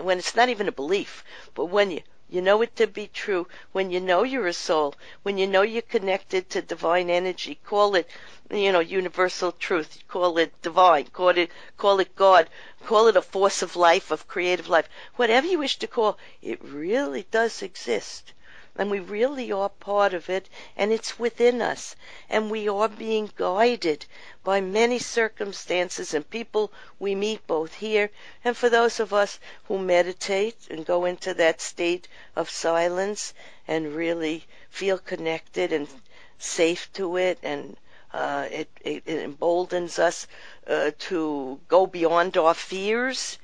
when 0.00 0.18
it's 0.18 0.36
not 0.36 0.48
even 0.48 0.68
a 0.68 0.72
belief, 0.72 1.24
but 1.54 1.66
when 1.66 1.90
you 1.90 2.00
you 2.30 2.42
know 2.42 2.60
it 2.60 2.76
to 2.76 2.86
be 2.86 3.06
true, 3.06 3.46
when 3.72 3.90
you 3.90 4.00
know 4.00 4.22
you're 4.22 4.46
a 4.46 4.52
soul, 4.52 4.94
when 5.22 5.38
you 5.38 5.46
know 5.46 5.62
you're 5.62 5.80
connected 5.80 6.50
to 6.50 6.60
divine 6.60 7.08
energy, 7.08 7.54
call 7.64 7.94
it, 7.94 8.08
you 8.50 8.70
know, 8.70 8.80
universal 8.80 9.52
truth, 9.52 10.02
call 10.08 10.36
it 10.38 10.52
divine, 10.62 11.06
call 11.06 11.30
it, 11.30 11.50
call 11.76 12.00
it 12.00 12.14
God, 12.14 12.48
call 12.84 13.06
it 13.08 13.16
a 13.16 13.22
force 13.22 13.62
of 13.62 13.76
life, 13.76 14.10
of 14.10 14.28
creative 14.28 14.68
life, 14.68 14.88
whatever 15.16 15.46
you 15.46 15.58
wish 15.58 15.78
to 15.78 15.86
call, 15.86 16.18
it 16.42 16.62
really 16.62 17.26
does 17.30 17.62
exist 17.62 18.32
and 18.78 18.90
we 18.90 19.00
really 19.00 19.50
are 19.50 19.68
part 19.68 20.14
of 20.14 20.30
it, 20.30 20.48
and 20.76 20.92
it's 20.92 21.18
within 21.18 21.60
us, 21.60 21.96
and 22.30 22.50
we 22.50 22.68
are 22.68 22.88
being 22.88 23.28
guided 23.36 24.06
by 24.44 24.60
many 24.60 24.98
circumstances 24.98 26.14
and 26.14 26.30
people 26.30 26.72
we 26.98 27.14
meet 27.14 27.46
both 27.46 27.74
here 27.74 28.08
and 28.44 28.56
for 28.56 28.70
those 28.70 28.98
of 29.00 29.12
us 29.12 29.38
who 29.64 29.78
meditate 29.78 30.56
and 30.70 30.86
go 30.86 31.04
into 31.04 31.34
that 31.34 31.60
state 31.60 32.08
of 32.34 32.48
silence 32.48 33.34
and 33.66 33.94
really 33.94 34.46
feel 34.70 34.96
connected 34.96 35.72
and 35.72 35.86
safe 36.38 36.90
to 36.92 37.16
it 37.16 37.38
and 37.42 37.76
uh, 38.12 38.46
it, 38.50 38.70
it, 38.80 39.02
it, 39.04 39.22
emboldens 39.22 39.98
us 39.98 40.26
uh, 40.66 40.90
to 40.98 41.60
go 41.68 41.86
beyond 41.86 42.36
our 42.36 42.54
fears. 42.54 43.38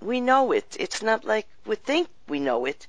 We 0.00 0.20
know 0.20 0.52
it. 0.52 0.76
It's 0.78 1.02
not 1.02 1.24
like 1.24 1.46
we 1.66 1.76
think 1.76 2.08
we 2.28 2.40
know 2.40 2.64
it. 2.64 2.86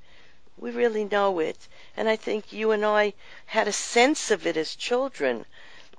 We 0.58 0.72
really 0.72 1.04
know 1.04 1.40
it. 1.40 1.68
And 1.98 2.08
I 2.08 2.16
think 2.16 2.54
you 2.54 2.72
and 2.72 2.86
I 2.86 3.14
had 3.48 3.68
a 3.68 3.74
sense 3.74 4.32
of 4.32 4.48
it 4.48 4.56
as 4.56 4.76
children, 4.76 5.46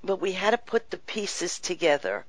but 0.03 0.17
we 0.17 0.33
had 0.33 0.51
to 0.51 0.59
put 0.59 0.91
the 0.91 0.97
pieces 0.99 1.59
together. 1.59 2.25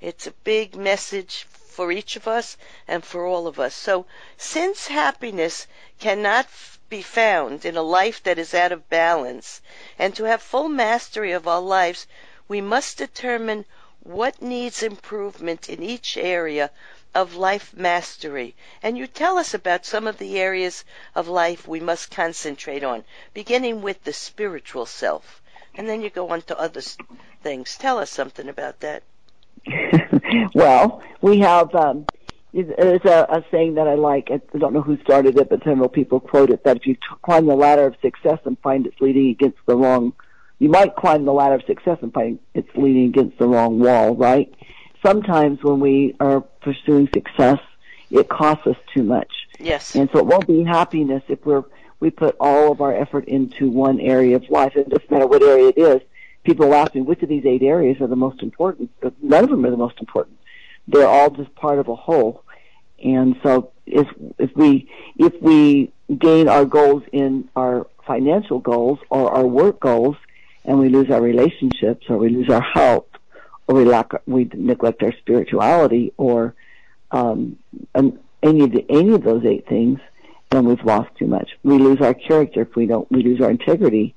It's 0.00 0.26
a 0.26 0.32
big 0.32 0.74
message 0.74 1.44
for 1.44 1.92
each 1.92 2.16
of 2.16 2.26
us 2.26 2.56
and 2.88 3.04
for 3.04 3.26
all 3.26 3.46
of 3.46 3.60
us. 3.60 3.74
So, 3.74 4.06
since 4.36 4.88
happiness 4.88 5.68
cannot 6.00 6.48
be 6.88 7.02
found 7.02 7.64
in 7.64 7.76
a 7.76 7.82
life 7.82 8.22
that 8.24 8.38
is 8.38 8.54
out 8.54 8.72
of 8.72 8.88
balance, 8.88 9.60
and 9.98 10.16
to 10.16 10.24
have 10.24 10.42
full 10.42 10.68
mastery 10.68 11.30
of 11.30 11.46
our 11.46 11.60
lives, 11.60 12.06
we 12.48 12.60
must 12.60 12.98
determine 12.98 13.64
what 14.00 14.42
needs 14.42 14.82
improvement 14.82 15.68
in 15.68 15.82
each 15.82 16.16
area 16.16 16.70
of 17.14 17.34
life 17.34 17.74
mastery. 17.76 18.54
And 18.82 18.96
you 18.98 19.06
tell 19.06 19.38
us 19.38 19.54
about 19.54 19.84
some 19.84 20.06
of 20.06 20.18
the 20.18 20.38
areas 20.38 20.84
of 21.14 21.28
life 21.28 21.66
we 21.66 21.80
must 21.80 22.10
concentrate 22.10 22.84
on, 22.84 23.04
beginning 23.34 23.82
with 23.82 24.04
the 24.04 24.12
spiritual 24.12 24.86
self. 24.86 25.42
And 25.74 25.88
then 25.88 26.02
you 26.02 26.10
go 26.10 26.28
on 26.30 26.42
to 26.42 26.58
other 26.58 26.82
things. 27.42 27.76
Tell 27.76 27.98
us 27.98 28.10
something 28.10 28.48
about 28.48 28.80
that. 28.80 29.02
well, 30.54 31.02
we 31.20 31.38
have 31.40 31.74
um, 31.74 32.06
there's 32.52 33.04
a, 33.04 33.26
a 33.28 33.44
saying 33.50 33.74
that 33.74 33.86
I 33.86 33.94
like. 33.94 34.28
I 34.30 34.40
don't 34.58 34.72
know 34.72 34.80
who 34.80 34.96
started 35.02 35.38
it, 35.38 35.48
but 35.50 35.62
several 35.64 35.88
people 35.88 36.20
quote 36.20 36.50
it 36.50 36.64
that 36.64 36.78
if 36.78 36.86
you 36.86 36.94
t- 36.94 37.00
climb 37.22 37.46
the 37.46 37.54
ladder 37.54 37.86
of 37.86 37.96
success 38.00 38.38
and 38.44 38.58
find 38.60 38.86
it's 38.86 39.00
leading 39.00 39.28
against 39.28 39.58
the 39.66 39.76
wrong, 39.76 40.14
you 40.58 40.68
might 40.68 40.96
climb 40.96 41.24
the 41.24 41.32
ladder 41.32 41.56
of 41.56 41.62
success 41.66 41.98
and 42.00 42.12
find 42.12 42.38
it's 42.54 42.68
leading 42.74 43.06
against 43.06 43.38
the 43.38 43.46
wrong 43.46 43.78
wall, 43.78 44.16
right? 44.16 44.52
Sometimes 45.02 45.62
when 45.62 45.80
we 45.80 46.14
are 46.20 46.40
pursuing 46.40 47.08
success, 47.12 47.58
it 48.10 48.28
costs 48.28 48.66
us 48.66 48.76
too 48.94 49.02
much. 49.02 49.30
Yes. 49.58 49.94
And 49.94 50.08
so 50.12 50.18
it 50.18 50.26
won't 50.26 50.46
be 50.46 50.64
happiness 50.64 51.22
if 51.28 51.44
we're 51.44 51.64
we 52.00 52.10
put 52.10 52.36
all 52.38 52.70
of 52.70 52.80
our 52.80 52.94
effort 52.94 53.24
into 53.24 53.68
one 53.68 53.98
area 54.00 54.36
of 54.36 54.48
life. 54.48 54.76
It 54.76 54.88
doesn't 54.88 55.10
matter 55.10 55.26
what 55.26 55.42
area 55.42 55.68
it 55.68 55.78
is. 55.78 56.00
People 56.44 56.72
ask 56.72 56.94
me 56.94 57.00
which 57.00 57.22
of 57.22 57.28
these 57.28 57.44
eight 57.44 57.62
areas 57.62 58.00
are 58.00 58.06
the 58.06 58.14
most 58.14 58.40
important. 58.42 58.90
But 59.00 59.14
none 59.22 59.44
of 59.44 59.50
them 59.50 59.66
are 59.66 59.70
the 59.70 59.76
most 59.76 59.98
important. 59.98 60.38
They're 60.86 61.08
all 61.08 61.30
just 61.30 61.52
part 61.56 61.80
of 61.80 61.88
a 61.88 61.96
whole. 61.96 62.44
And 63.02 63.36
so 63.42 63.72
if 63.86 64.06
if 64.38 64.54
we 64.54 64.88
if 65.16 65.40
we 65.42 65.92
gain 66.16 66.48
our 66.48 66.64
goals 66.64 67.02
in 67.12 67.48
our 67.56 67.86
financial 68.06 68.60
goals 68.60 68.98
or 69.10 69.30
our 69.32 69.46
work 69.46 69.80
goals 69.80 70.16
and 70.64 70.78
we 70.78 70.88
lose 70.88 71.10
our 71.10 71.20
relationships 71.20 72.06
or 72.08 72.16
we 72.16 72.30
lose 72.30 72.48
our 72.48 72.62
health 72.62 73.06
we 73.76 73.84
lack, 73.84 74.12
we 74.26 74.50
neglect 74.54 75.02
our 75.02 75.12
spirituality 75.12 76.12
or 76.16 76.54
um, 77.10 77.58
any 77.94 78.64
of 78.64 78.72
the, 78.72 78.84
any 78.88 79.12
of 79.12 79.22
those 79.22 79.44
eight 79.44 79.68
things, 79.68 80.00
then 80.50 80.64
we've 80.64 80.84
lost 80.84 81.10
too 81.18 81.26
much. 81.26 81.50
We 81.62 81.78
lose 81.78 82.00
our 82.00 82.14
character 82.14 82.62
if 82.62 82.74
we 82.74 82.86
don't. 82.86 83.10
We 83.10 83.22
lose 83.22 83.40
our 83.40 83.50
integrity 83.50 84.14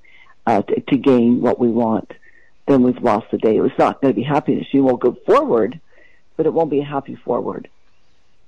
uh, 0.47 0.61
to, 0.61 0.79
to 0.79 0.97
gain 0.97 1.41
what 1.41 1.59
we 1.59 1.69
want. 1.69 2.13
Then 2.67 2.83
we've 2.83 3.01
lost 3.01 3.31
the 3.31 3.37
day. 3.37 3.57
It's 3.57 3.77
not 3.77 4.01
going 4.01 4.13
to 4.13 4.19
be 4.19 4.23
happiness. 4.23 4.67
You 4.71 4.83
won't 4.83 5.01
go 5.01 5.17
forward, 5.25 5.79
but 6.37 6.45
it 6.45 6.53
won't 6.53 6.71
be 6.71 6.79
a 6.79 6.85
happy 6.85 7.15
forward. 7.15 7.67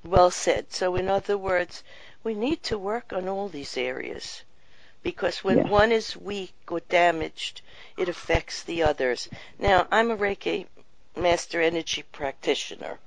Well 0.06 0.32
said. 0.32 0.72
So, 0.72 0.96
in 0.96 1.10
other 1.10 1.38
words, 1.38 1.84
we 2.24 2.34
need 2.34 2.64
to 2.64 2.78
work 2.78 3.12
on 3.12 3.28
all 3.28 3.50
these 3.50 3.78
areas 3.78 4.44
because 5.02 5.44
when 5.44 5.68
one 5.68 5.92
is 5.92 6.16
weak 6.16 6.54
or 6.70 6.80
damaged, 6.82 7.62
it 7.98 8.08
affects 8.08 8.64
the 8.64 8.84
others. 8.84 9.28
Now, 9.60 9.88
I'm 9.92 10.10
a 10.10 10.18
Reiki 10.18 10.68
master 11.16 11.62
energy 11.62 12.04
practitioner. 12.04 13.00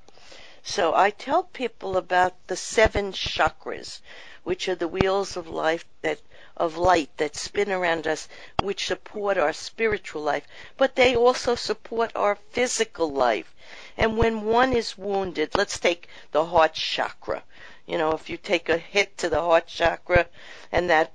So 0.63 0.95
I 0.95 1.11
tell 1.11 1.45
people 1.45 1.97
about 1.97 2.35
the 2.49 2.57
seven 2.57 3.13
chakras, 3.13 4.01
which 4.43 4.69
are 4.69 4.75
the 4.75 4.89
wheels 4.89 5.37
of 5.37 5.49
life 5.49 5.85
that 6.03 6.21
of 6.57 6.77
light 6.77 7.11
that 7.19 7.37
spin 7.37 7.71
around 7.71 8.07
us, 8.07 8.29
which 8.59 8.87
support 8.87 9.37
our 9.37 9.53
spiritual 9.53 10.23
life, 10.23 10.47
but 10.77 10.97
they 10.97 11.15
also 11.15 11.55
support 11.55 12.11
our 12.15 12.37
physical 12.51 13.11
life. 13.13 13.55
And 13.97 14.17
when 14.17 14.45
one 14.45 14.73
is 14.73 14.97
wounded, 14.97 15.55
let's 15.55 15.79
take 15.79 16.09
the 16.33 16.47
heart 16.47 16.75
chakra. 16.75 17.45
You 17.87 17.99
know, 17.99 18.13
if 18.13 18.31
you 18.31 18.37
take 18.37 18.69
a 18.69 18.79
hit 18.79 19.19
to 19.19 19.29
the 19.29 19.43
heart 19.43 19.67
chakra 19.67 20.27
and 20.73 20.91
that 20.91 21.13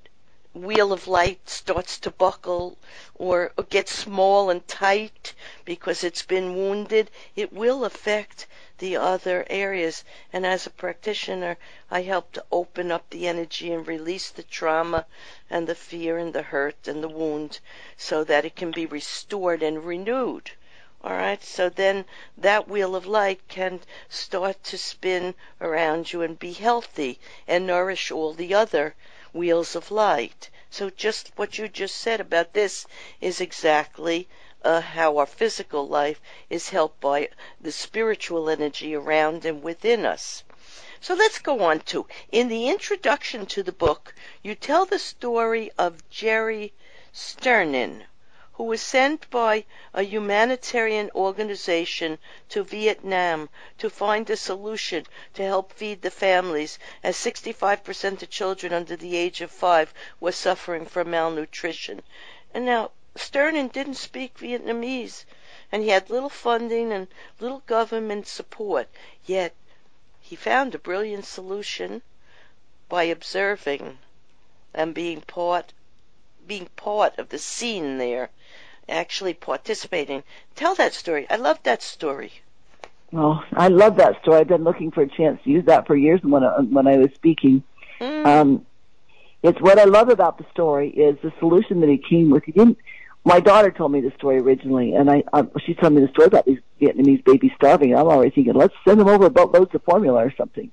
wheel 0.53 0.91
of 0.91 1.07
light 1.07 1.49
starts 1.49 1.97
to 1.97 2.11
buckle 2.11 2.77
or 3.15 3.53
gets 3.69 3.93
small 3.93 4.49
and 4.49 4.67
tight 4.67 5.33
because 5.63 6.03
it's 6.03 6.23
been 6.23 6.53
wounded, 6.53 7.09
it 7.37 7.53
will 7.53 7.85
affect 7.85 8.45
the 8.79 8.97
other 8.97 9.45
areas. 9.49 10.03
And 10.33 10.45
as 10.45 10.65
a 10.65 10.71
practitioner, 10.71 11.57
I 11.89 12.01
help 12.01 12.33
to 12.33 12.43
open 12.51 12.91
up 12.91 13.09
the 13.09 13.27
energy 13.27 13.71
and 13.71 13.87
release 13.87 14.29
the 14.29 14.43
trauma 14.43 15.05
and 15.49 15.67
the 15.67 15.75
fear 15.75 16.17
and 16.17 16.33
the 16.33 16.41
hurt 16.41 16.85
and 16.85 17.01
the 17.01 17.07
wound 17.07 17.59
so 17.95 18.25
that 18.25 18.43
it 18.43 18.57
can 18.57 18.71
be 18.71 18.85
restored 18.85 19.63
and 19.63 19.85
renewed. 19.85 20.51
All 21.01 21.13
right, 21.13 21.41
so 21.41 21.69
then 21.69 22.03
that 22.37 22.67
wheel 22.67 22.93
of 22.95 23.07
light 23.07 23.39
can 23.47 23.79
start 24.09 24.63
to 24.65 24.77
spin 24.77 25.33
around 25.61 26.11
you 26.11 26.21
and 26.21 26.37
be 26.37 26.51
healthy 26.51 27.19
and 27.47 27.65
nourish 27.65 28.11
all 28.11 28.33
the 28.33 28.53
other 28.53 28.95
wheels 29.33 29.75
of 29.75 29.91
light. 29.91 30.49
So 30.69 30.89
just 30.89 31.31
what 31.35 31.57
you 31.57 31.67
just 31.67 31.95
said 31.95 32.19
about 32.19 32.53
this 32.53 32.85
is 33.19 33.41
exactly 33.41 34.27
uh, 34.63 34.81
how 34.81 35.17
our 35.17 35.25
physical 35.25 35.87
life 35.87 36.21
is 36.49 36.69
helped 36.69 36.99
by 36.99 37.29
the 37.59 37.71
spiritual 37.71 38.49
energy 38.49 38.93
around 38.95 39.45
and 39.45 39.63
within 39.63 40.05
us. 40.05 40.43
So 40.99 41.15
let's 41.15 41.39
go 41.39 41.61
on 41.61 41.79
to. 41.91 42.05
In 42.31 42.47
the 42.47 42.69
introduction 42.69 43.45
to 43.47 43.63
the 43.63 43.71
book, 43.71 44.13
you 44.43 44.53
tell 44.53 44.85
the 44.85 44.99
story 44.99 45.71
of 45.77 46.07
Jerry 46.09 46.73
Sternin, 47.11 48.05
who 48.61 48.67
was 48.67 48.79
sent 48.79 49.27
by 49.31 49.65
a 49.91 50.03
humanitarian 50.03 51.09
organization 51.15 52.19
to 52.47 52.63
Vietnam 52.63 53.49
to 53.75 53.89
find 53.89 54.29
a 54.29 54.37
solution 54.37 55.03
to 55.33 55.41
help 55.41 55.73
feed 55.73 55.99
the 56.03 56.11
families, 56.11 56.77
as 57.01 57.17
65% 57.17 58.21
of 58.21 58.29
children 58.29 58.71
under 58.71 58.95
the 58.95 59.17
age 59.17 59.41
of 59.41 59.49
five 59.49 59.91
were 60.19 60.31
suffering 60.31 60.85
from 60.85 61.09
malnutrition. 61.09 62.03
And 62.53 62.63
now, 62.63 62.91
Sternin 63.15 63.69
didn't 63.69 63.95
speak 63.95 64.37
Vietnamese, 64.37 65.25
and 65.71 65.81
he 65.81 65.89
had 65.89 66.11
little 66.11 66.29
funding 66.29 66.93
and 66.93 67.07
little 67.39 67.63
government 67.65 68.27
support, 68.27 68.87
yet 69.25 69.55
he 70.19 70.35
found 70.35 70.75
a 70.75 70.79
brilliant 70.79 71.25
solution 71.25 72.03
by 72.87 73.05
observing 73.05 73.97
and 74.71 74.93
being 74.93 75.21
part 75.21 75.73
being 76.45 76.67
part 76.75 77.17
of 77.17 77.29
the 77.29 77.39
scene 77.39 77.97
there, 77.97 78.29
actually 78.89 79.33
participating. 79.33 80.23
Tell 80.55 80.75
that 80.75 80.93
story. 80.93 81.27
I 81.29 81.35
love 81.35 81.59
that 81.63 81.81
story. 81.81 82.31
Well, 83.11 83.43
I 83.53 83.67
love 83.67 83.97
that 83.97 84.21
story. 84.21 84.39
I've 84.39 84.47
been 84.47 84.63
looking 84.63 84.91
for 84.91 85.01
a 85.01 85.07
chance 85.07 85.41
to 85.43 85.49
use 85.49 85.65
that 85.65 85.85
for 85.85 85.95
years 85.95 86.21
when 86.23 86.43
I, 86.43 86.59
when 86.61 86.87
I 86.87 86.97
was 86.97 87.09
speaking. 87.15 87.63
Mm. 87.99 88.25
Um, 88.25 88.65
it's 89.43 89.59
what 89.59 89.79
I 89.79 89.83
love 89.83 90.09
about 90.09 90.37
the 90.37 90.45
story 90.51 90.89
is 90.89 91.17
the 91.21 91.33
solution 91.39 91.81
that 91.81 91.89
he 91.89 91.97
came 91.97 92.29
with. 92.29 92.43
He 92.45 92.51
didn't. 92.51 92.77
My 93.23 93.39
daughter 93.39 93.69
told 93.69 93.91
me 93.91 94.01
the 94.01 94.11
story 94.17 94.39
originally, 94.39 94.95
and 94.95 95.09
I, 95.09 95.23
I 95.33 95.45
she 95.65 95.75
told 95.75 95.93
me 95.93 96.01
the 96.01 96.07
story 96.07 96.27
about 96.27 96.45
these 96.45 96.59
Vietnamese 96.79 97.23
babies 97.23 97.51
starving. 97.55 97.93
I'm 97.95 98.07
already 98.07 98.31
thinking, 98.31 98.53
let's 98.53 98.73
send 98.85 98.99
them 98.99 99.07
over 99.07 99.29
boatloads 99.29 99.75
of 99.75 99.83
formula 99.83 100.25
or 100.25 100.33
something. 100.35 100.71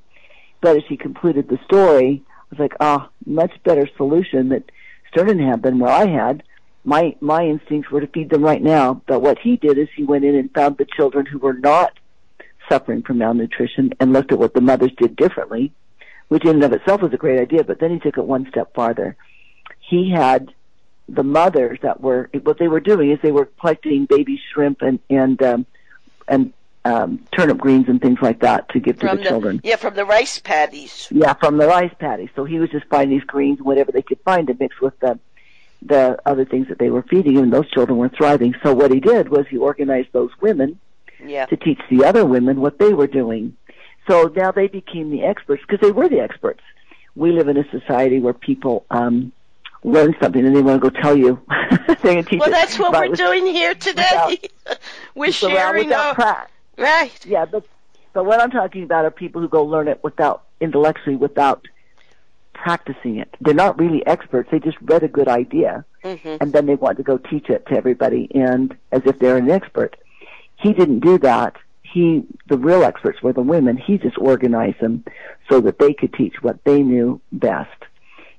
But 0.61 0.77
as 0.77 0.83
she 0.89 0.97
completed 0.97 1.49
the 1.49 1.59
story, 1.65 2.23
I 2.29 2.45
was 2.51 2.59
like, 2.59 2.75
ah, 2.81 3.09
oh, 3.09 3.13
much 3.27 3.53
better 3.65 3.89
solution 3.97 4.49
that 4.51 4.71
Sternin 5.11 5.39
had 5.39 5.63
than 5.63 5.79
what 5.79 5.91
I 5.91 6.07
had. 6.07 6.43
My 6.85 7.17
my 7.21 7.45
instincts 7.45 7.91
were 7.91 8.01
to 8.01 8.07
feed 8.07 8.31
them 8.31 8.43
right 8.43 8.63
now. 8.63 9.03
But 9.07 9.21
what 9.21 9.39
he 9.39 9.57
did 9.57 9.79
is 9.79 9.89
he 9.95 10.05
went 10.05 10.25
in 10.25 10.35
and 10.35 10.53
found 10.53 10.77
the 10.77 10.87
children 10.87 11.27
who 11.27 11.39
were 11.39 11.55
not 11.55 11.93
suffering 12.69 13.03
from 13.03 13.19
malnutrition 13.19 13.93
and 14.01 14.13
looked 14.13 14.33
at 14.33 14.39
what 14.39 14.55
the 14.55 14.61
mothers 14.61 14.93
did 14.99 15.17
differently, 15.17 15.73
which 16.29 16.45
in 16.45 16.57
and 16.57 16.65
of 16.65 16.73
itself 16.73 17.03
was 17.03 17.13
a 17.13 17.17
great 17.17 17.41
idea. 17.41 17.65
But 17.65 17.81
then 17.81 17.91
he 17.91 17.99
took 17.99 18.19
it 18.19 18.25
one 18.25 18.49
step 18.51 18.75
farther. 18.75 19.17
He 19.81 20.11
had 20.11 20.53
the 21.09 21.25
mothers 21.25 21.79
that 21.83 22.01
were 22.01 22.31
what 22.43 22.59
they 22.59 22.69
were 22.69 22.81
doing 22.81 23.11
is 23.11 23.19
they 23.23 23.33
were 23.33 23.47
collecting 23.47 24.05
baby 24.05 24.41
shrimp 24.53 24.83
and 24.83 24.99
and 25.09 25.43
um, 25.43 25.67
and 26.27 26.53
um, 26.85 27.21
turnip 27.37 27.59
greens 27.59 27.89
and 27.89 28.01
things 28.01 28.19
like 28.23 28.41
that 28.41 28.69
to 28.71 28.81
give 28.81 28.99
to 29.01 29.09
the, 29.09 29.17
the, 29.17 29.23
children. 29.23 29.61
Yeah, 29.63 29.77
from 29.77 29.95
the 29.95 30.05
rice 30.05 30.39
paddies. 30.39 31.09
Yeah, 31.11 31.35
from 31.35 31.59
the 31.59 31.67
rice 31.67 31.93
paddies. 31.99 32.31
So 32.35 32.45
he 32.45 32.59
was 32.59 32.71
just 32.71 32.87
finding 32.87 33.19
these 33.19 33.27
greens 33.27 33.59
and 33.59 33.67
whatever 33.67 33.93
they 33.93 34.03
could 34.03 34.21
find 34.21 34.47
to 34.47 34.57
mix 34.59 34.81
with 34.81 34.99
the 35.01 35.19
the 35.83 36.19
other 36.27 36.45
things 36.45 36.69
that 36.69 36.79
they 36.79 36.91
were 36.91 37.03
feeding 37.03 37.37
him. 37.37 37.45
And 37.45 37.53
those 37.53 37.71
children 37.71 37.99
were 37.99 38.09
thriving. 38.09 38.55
So 38.63 38.75
what 38.75 38.93
he 38.93 39.01
did 39.01 39.29
was 39.29 39.47
he 39.49 39.57
organized 39.57 40.09
those 40.13 40.31
women 40.41 40.79
yeah. 41.25 41.47
to 41.47 41.57
teach 41.57 41.81
the 41.91 42.05
other 42.05 42.25
women 42.25 42.61
what 42.61 42.79
they 42.79 42.93
were 42.93 43.07
doing. 43.07 43.57
So 44.09 44.33
now 44.35 44.53
they 44.53 44.69
became 44.69 45.11
the 45.11 45.25
experts 45.25 45.63
because 45.67 45.81
they 45.87 45.93
were 45.93 46.09
the 46.09 46.21
experts. 46.21 46.61
We 47.15 47.33
live 47.33 47.49
in 47.49 47.57
a 47.57 47.69
society 47.71 48.21
where 48.21 48.33
people 48.33 48.87
um, 48.91 49.33
learn 49.85 50.15
something 50.21 50.45
and 50.45 50.55
they 50.55 50.63
want 50.63 50.83
to 50.83 50.91
go 50.91 51.01
tell 51.01 51.17
you. 51.17 51.41
they 52.03 52.23
teach 52.23 52.41
well, 52.41 52.51
that's 52.51 52.79
what 52.79 52.93
we're 52.93 53.15
doing 53.15 53.47
here 53.47 53.75
today. 53.75 54.39
Without, 54.65 54.79
we're 55.15 55.33
sharing 55.33 55.93
our 55.93 56.15
pra- 56.15 56.49
right. 56.77 57.27
Yeah, 57.27 57.45
but 57.45 57.65
but 58.13 58.25
what 58.25 58.41
I'm 58.41 58.51
talking 58.51 58.83
about 58.83 59.05
are 59.05 59.11
people 59.11 59.41
who 59.41 59.49
go 59.49 59.65
learn 59.65 59.89
it 59.89 60.03
without 60.03 60.45
intellectually, 60.61 61.17
without 61.17 61.67
practicing 62.63 63.17
it. 63.17 63.35
They're 63.41 63.55
not 63.55 63.79
really 63.79 64.07
experts. 64.07 64.49
They 64.51 64.59
just 64.59 64.79
read 64.83 65.03
a 65.03 65.09
good 65.09 65.29
idea, 65.29 65.85
mm-hmm. 66.05 66.37
and 66.41 66.53
then 66.53 66.67
they 66.67 66.75
want 66.75 66.97
to 66.99 67.03
go 67.03 67.19
teach 67.19 67.49
it 67.51 67.67
to 67.67 67.77
everybody, 67.77 68.29
and 68.35 68.77
as 68.93 69.03
if 69.07 69.19
they're 69.19 69.37
an 69.37 69.51
expert. 69.51 69.97
He 70.57 70.73
didn't 70.73 71.01
do 71.01 71.19
that. 71.19 71.57
He, 71.83 72.25
the 72.49 72.59
real 72.59 72.83
experts 72.83 73.23
were 73.23 73.33
the 73.33 73.41
women. 73.41 73.77
He 73.77 73.97
just 73.97 74.19
organized 74.19 74.81
them 74.81 75.05
so 75.49 75.61
that 75.61 75.79
they 75.79 75.95
could 75.95 76.13
teach 76.13 76.35
what 76.43 76.63
they 76.65 76.83
knew 76.83 77.21
best. 77.33 77.85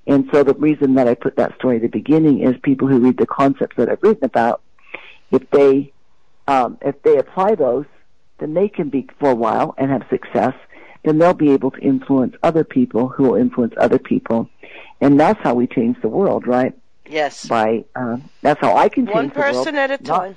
And 0.06 0.28
so 0.32 0.44
the 0.44 0.54
reason 0.54 0.96
that 0.96 1.08
I 1.08 1.14
put 1.14 1.36
that 1.38 1.56
story 1.56 1.78
at 1.78 1.82
the 1.84 1.88
beginning 1.88 2.42
is 2.42 2.56
people 2.62 2.88
who 2.88 3.00
read 3.00 3.18
the 3.18 3.26
concepts 3.26 3.78
that 3.78 3.90
I've 3.90 4.04
written 4.04 4.26
about, 4.26 4.62
if 5.32 5.50
they 5.52 5.94
um, 6.48 6.80
if 6.82 7.02
they 7.04 7.18
apply 7.18 7.54
those, 7.56 7.86
then 8.40 8.56
they 8.56 8.70
can 8.70 8.90
be 8.90 9.08
for 9.20 9.30
a 9.30 9.36
while 9.36 9.76
and 9.78 9.92
have 9.92 10.04
success. 10.10 10.56
Then 11.04 11.18
they'll 11.18 11.34
be 11.34 11.52
able 11.52 11.72
to 11.72 11.80
influence 11.80 12.36
other 12.44 12.64
people 12.64 13.08
who 13.08 13.24
will 13.24 13.36
influence 13.36 13.74
other 13.78 14.00
people, 14.00 14.50
and 15.00 15.20
that's 15.20 15.40
how 15.42 15.54
we 15.54 15.68
change 15.68 16.02
the 16.02 16.10
world, 16.10 16.46
right? 16.46 16.74
Yes. 17.08 17.48
By 17.48 17.86
uh, 17.96 18.18
that's 18.42 18.60
how 18.60 18.76
I 18.76 18.90
can 18.90 19.06
change 19.06 19.16
one 19.16 19.30
person 19.32 19.76
at 19.76 19.92
a 19.92 19.98
time. 19.98 20.36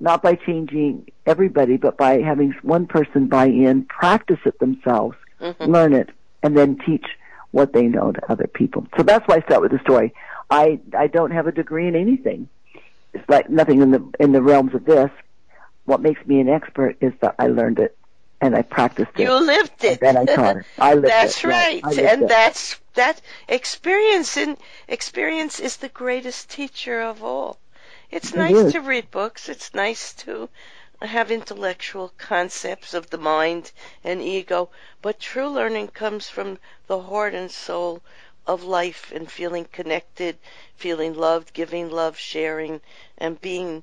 Not, 0.00 0.12
not 0.12 0.22
by 0.22 0.34
changing 0.36 1.08
everybody, 1.26 1.76
but 1.76 1.96
by 1.96 2.20
having 2.20 2.54
one 2.62 2.86
person 2.86 3.26
buy 3.26 3.46
in, 3.46 3.84
practice 3.84 4.38
it 4.44 4.58
themselves, 4.58 5.16
mm-hmm. 5.40 5.64
learn 5.64 5.92
it, 5.92 6.10
and 6.42 6.56
then 6.56 6.78
teach 6.78 7.04
what 7.50 7.72
they 7.72 7.82
know 7.82 8.12
to 8.12 8.32
other 8.32 8.46
people. 8.46 8.86
So 8.96 9.02
that's 9.02 9.26
why 9.28 9.36
I 9.36 9.40
start 9.42 9.62
with 9.62 9.72
the 9.72 9.78
story. 9.80 10.14
I 10.50 10.80
I 10.96 11.06
don't 11.06 11.30
have 11.30 11.46
a 11.46 11.52
degree 11.52 11.88
in 11.88 11.96
anything. 11.96 12.48
It's 13.12 13.28
like 13.28 13.48
nothing 13.48 13.80
in 13.80 13.90
the 13.90 14.04
in 14.18 14.32
the 14.32 14.42
realms 14.42 14.74
of 14.74 14.84
this. 14.84 15.10
What 15.84 16.00
makes 16.00 16.24
me 16.26 16.40
an 16.40 16.48
expert 16.48 16.96
is 17.00 17.12
that 17.20 17.34
I 17.38 17.48
learned 17.48 17.78
it 17.78 17.96
and 18.40 18.54
I 18.56 18.62
practiced 18.62 19.12
it. 19.16 19.22
You 19.22 19.34
lived 19.34 19.84
it. 19.84 20.02
And 20.02 20.16
then 20.16 20.16
I 20.16 20.24
taught 20.34 20.56
it. 20.58 20.66
I 20.78 20.94
lived 20.94 21.06
that's 21.08 21.44
it. 21.44 21.48
right. 21.48 21.84
and 21.84 22.22
it. 22.22 22.28
that's 22.28 22.78
that 22.94 23.20
experience 23.48 24.36
in 24.36 24.56
experience 24.88 25.60
is 25.60 25.76
the 25.76 25.88
greatest 25.88 26.50
teacher 26.50 27.00
of 27.00 27.22
all. 27.22 27.58
It's 28.10 28.32
it 28.32 28.36
nice 28.36 28.56
is. 28.56 28.72
to 28.72 28.80
read 28.80 29.10
books. 29.10 29.48
It's 29.48 29.74
nice 29.74 30.12
to 30.24 30.48
have 31.02 31.30
intellectual 31.30 32.12
concepts 32.18 32.94
of 32.94 33.10
the 33.10 33.18
mind 33.18 33.72
and 34.04 34.22
ego, 34.22 34.70
but 35.02 35.18
true 35.18 35.48
learning 35.48 35.88
comes 35.88 36.28
from 36.28 36.58
the 36.86 37.00
heart 37.00 37.34
and 37.34 37.50
soul 37.50 38.00
of 38.46 38.62
life 38.62 39.10
and 39.14 39.30
feeling 39.30 39.64
connected, 39.66 40.38
feeling 40.76 41.14
loved, 41.14 41.52
giving 41.52 41.90
love, 41.90 42.18
sharing, 42.18 42.80
and 43.16 43.40
being 43.40 43.82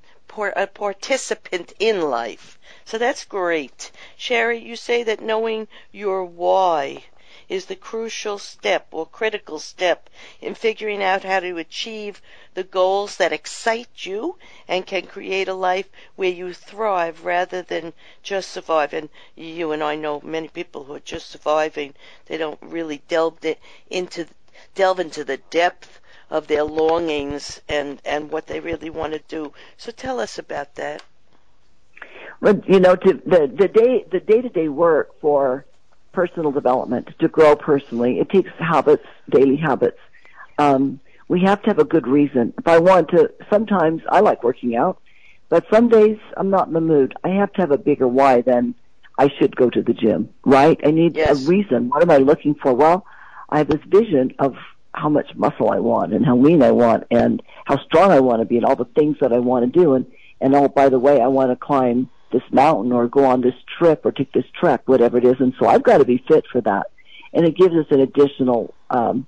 a 0.56 0.68
participant 0.68 1.74
in 1.80 2.02
life. 2.10 2.58
So 2.86 2.98
that's 2.98 3.26
great. 3.26 3.92
Sherry, 4.16 4.60
you 4.60 4.76
say 4.76 5.04
that 5.04 5.20
knowing 5.20 5.68
your 5.92 6.24
why 6.24 7.04
is 7.50 7.66
the 7.66 7.76
crucial 7.76 8.40
step 8.40 8.88
or 8.92 9.06
critical 9.06 9.60
step 9.60 10.10
in 10.40 10.56
figuring 10.56 11.04
out 11.04 11.24
how 11.24 11.40
to 11.42 11.58
achieve 11.58 12.22
the 12.54 12.64
goals 12.64 13.18
that 13.18 13.34
excite 13.34 14.06
you 14.06 14.38
and 14.70 14.88
can 14.88 15.06
create 15.06 15.50
a 15.50 15.54
life 15.54 15.90
where 16.16 16.30
you 16.30 16.54
thrive 16.54 17.26
rather 17.26 17.62
than 17.62 17.92
just 18.24 18.50
survive. 18.50 18.94
And 18.94 19.10
you 19.36 19.74
and 19.74 19.84
I 19.84 19.96
know 19.96 20.22
many 20.24 20.48
people 20.48 20.86
who 20.86 20.94
are 20.94 21.00
just 21.02 21.30
surviving. 21.30 21.94
They 22.28 22.38
don't 22.38 22.62
really 22.62 23.02
delve 23.10 23.40
into 23.90 24.28
delve 24.76 25.00
into 25.00 25.24
the 25.24 25.38
depth 25.50 26.00
of 26.30 26.48
their 26.48 26.64
longings 26.64 27.62
and 27.68 28.02
and 28.06 28.32
what 28.32 28.48
they 28.48 28.60
really 28.60 28.90
want 28.90 29.14
to 29.14 29.22
do. 29.28 29.54
So 29.78 29.92
tell 29.92 30.20
us 30.20 30.40
about 30.40 30.76
that. 30.76 31.04
Well, 32.40 32.60
you 32.68 32.80
know, 32.80 32.96
to 32.96 33.14
the 33.26 33.52
the 33.54 33.68
day 33.68 34.06
the 34.12 34.20
day 34.20 34.42
to 34.42 34.50
day 34.50 34.68
work 34.68 35.20
for 35.20 35.66
personal 36.12 36.52
development, 36.52 37.10
to 37.20 37.28
grow 37.28 37.56
personally. 37.56 38.20
It 38.20 38.30
takes 38.30 38.52
habits, 38.58 39.06
daily 39.30 39.56
habits. 39.56 40.00
Um, 40.58 41.00
we 41.28 41.42
have 41.42 41.62
to 41.64 41.70
have 41.70 41.80
a 41.80 41.86
good 41.86 42.08
reason. 42.08 42.54
If 42.58 42.68
I 42.68 42.80
want 42.80 43.10
to, 43.12 43.32
sometimes 43.50 44.02
I 44.10 44.20
like 44.20 44.44
working 44.44 44.76
out, 44.76 45.02
but 45.50 45.66
some 45.72 45.88
days 45.88 46.18
I'm 46.36 46.50
not 46.50 46.68
in 46.68 46.74
the 46.74 46.82
mood. 46.82 47.14
I 47.24 47.30
have 47.30 47.54
to 47.54 47.62
have 47.62 47.72
a 47.72 47.78
bigger 47.78 48.08
why 48.08 48.42
than 48.42 48.76
I 49.18 49.30
should 49.40 49.56
go 49.56 49.70
to 49.70 49.82
the 49.82 49.94
gym, 49.94 50.30
right? 50.46 50.80
I 50.84 50.92
need 50.92 51.16
yes. 51.16 51.46
a 51.46 51.50
reason. 51.50 51.90
What 51.90 52.02
am 52.02 52.12
I 52.12 52.18
looking 52.18 52.56
for? 52.56 52.74
Well, 52.74 53.06
I 53.52 53.60
have 53.60 53.68
this 53.68 53.82
vision 53.88 54.34
of 54.40 54.56
how 54.94 55.10
much 55.10 55.36
muscle 55.36 55.70
I 55.70 55.80
want 55.80 56.14
and 56.14 56.26
how 56.26 56.38
lean 56.38 56.62
I 56.62 56.72
want 56.72 57.06
and 57.12 57.42
how 57.66 57.78
strong 57.86 58.12
I 58.12 58.20
want 58.20 58.42
to 58.42 58.46
be 58.46 58.58
and 58.58 58.66
all 58.66 58.76
the 58.76 58.86
things 58.86 59.18
that 59.22 59.34
I 59.34 59.40
want 59.40 59.72
to 59.72 59.80
do. 59.80 59.94
And, 59.94 60.06
and 60.40 60.56
oh, 60.56 60.68
by 60.68 60.90
the 60.90 61.00
way, 61.00 61.22
I 61.22 61.28
want 61.28 61.52
to 61.52 61.56
climb 61.56 62.10
this 62.32 62.44
mountain 62.52 62.92
or 62.92 63.08
go 63.08 63.26
on 63.26 63.42
this 63.42 63.56
trip 63.78 64.06
or 64.06 64.12
take 64.12 64.32
this 64.32 64.46
trek, 64.60 64.82
whatever 64.86 65.18
it 65.18 65.26
is. 65.26 65.36
And 65.40 65.54
so 65.60 65.68
I've 65.68 65.84
got 65.84 66.00
to 66.00 66.06
be 66.06 66.24
fit 66.28 66.46
for 66.52 66.62
that. 66.62 66.88
And 67.34 67.46
it 67.46 67.58
gives 67.58 67.76
us 67.76 67.86
an 67.92 68.02
additional 68.02 68.74
um, 68.90 69.28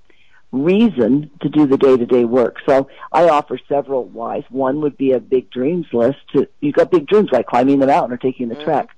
reason 0.51 1.31
to 1.41 1.49
do 1.49 1.65
the 1.65 1.77
day-to-day 1.77 2.25
work. 2.25 2.57
So 2.67 2.89
I 3.11 3.29
offer 3.29 3.59
several 3.67 4.05
whys. 4.05 4.43
One 4.49 4.81
would 4.81 4.97
be 4.97 5.11
a 5.13 5.19
big 5.19 5.49
dreams 5.49 5.87
list. 5.93 6.17
To, 6.33 6.47
you've 6.61 6.75
got 6.75 6.91
big 6.91 7.07
dreams 7.07 7.29
like 7.31 7.47
climbing 7.47 7.79
the 7.79 7.87
mountain 7.87 8.13
or 8.13 8.17
taking 8.17 8.49
the 8.49 8.55
mm-hmm. 8.55 8.65
trek. 8.65 8.89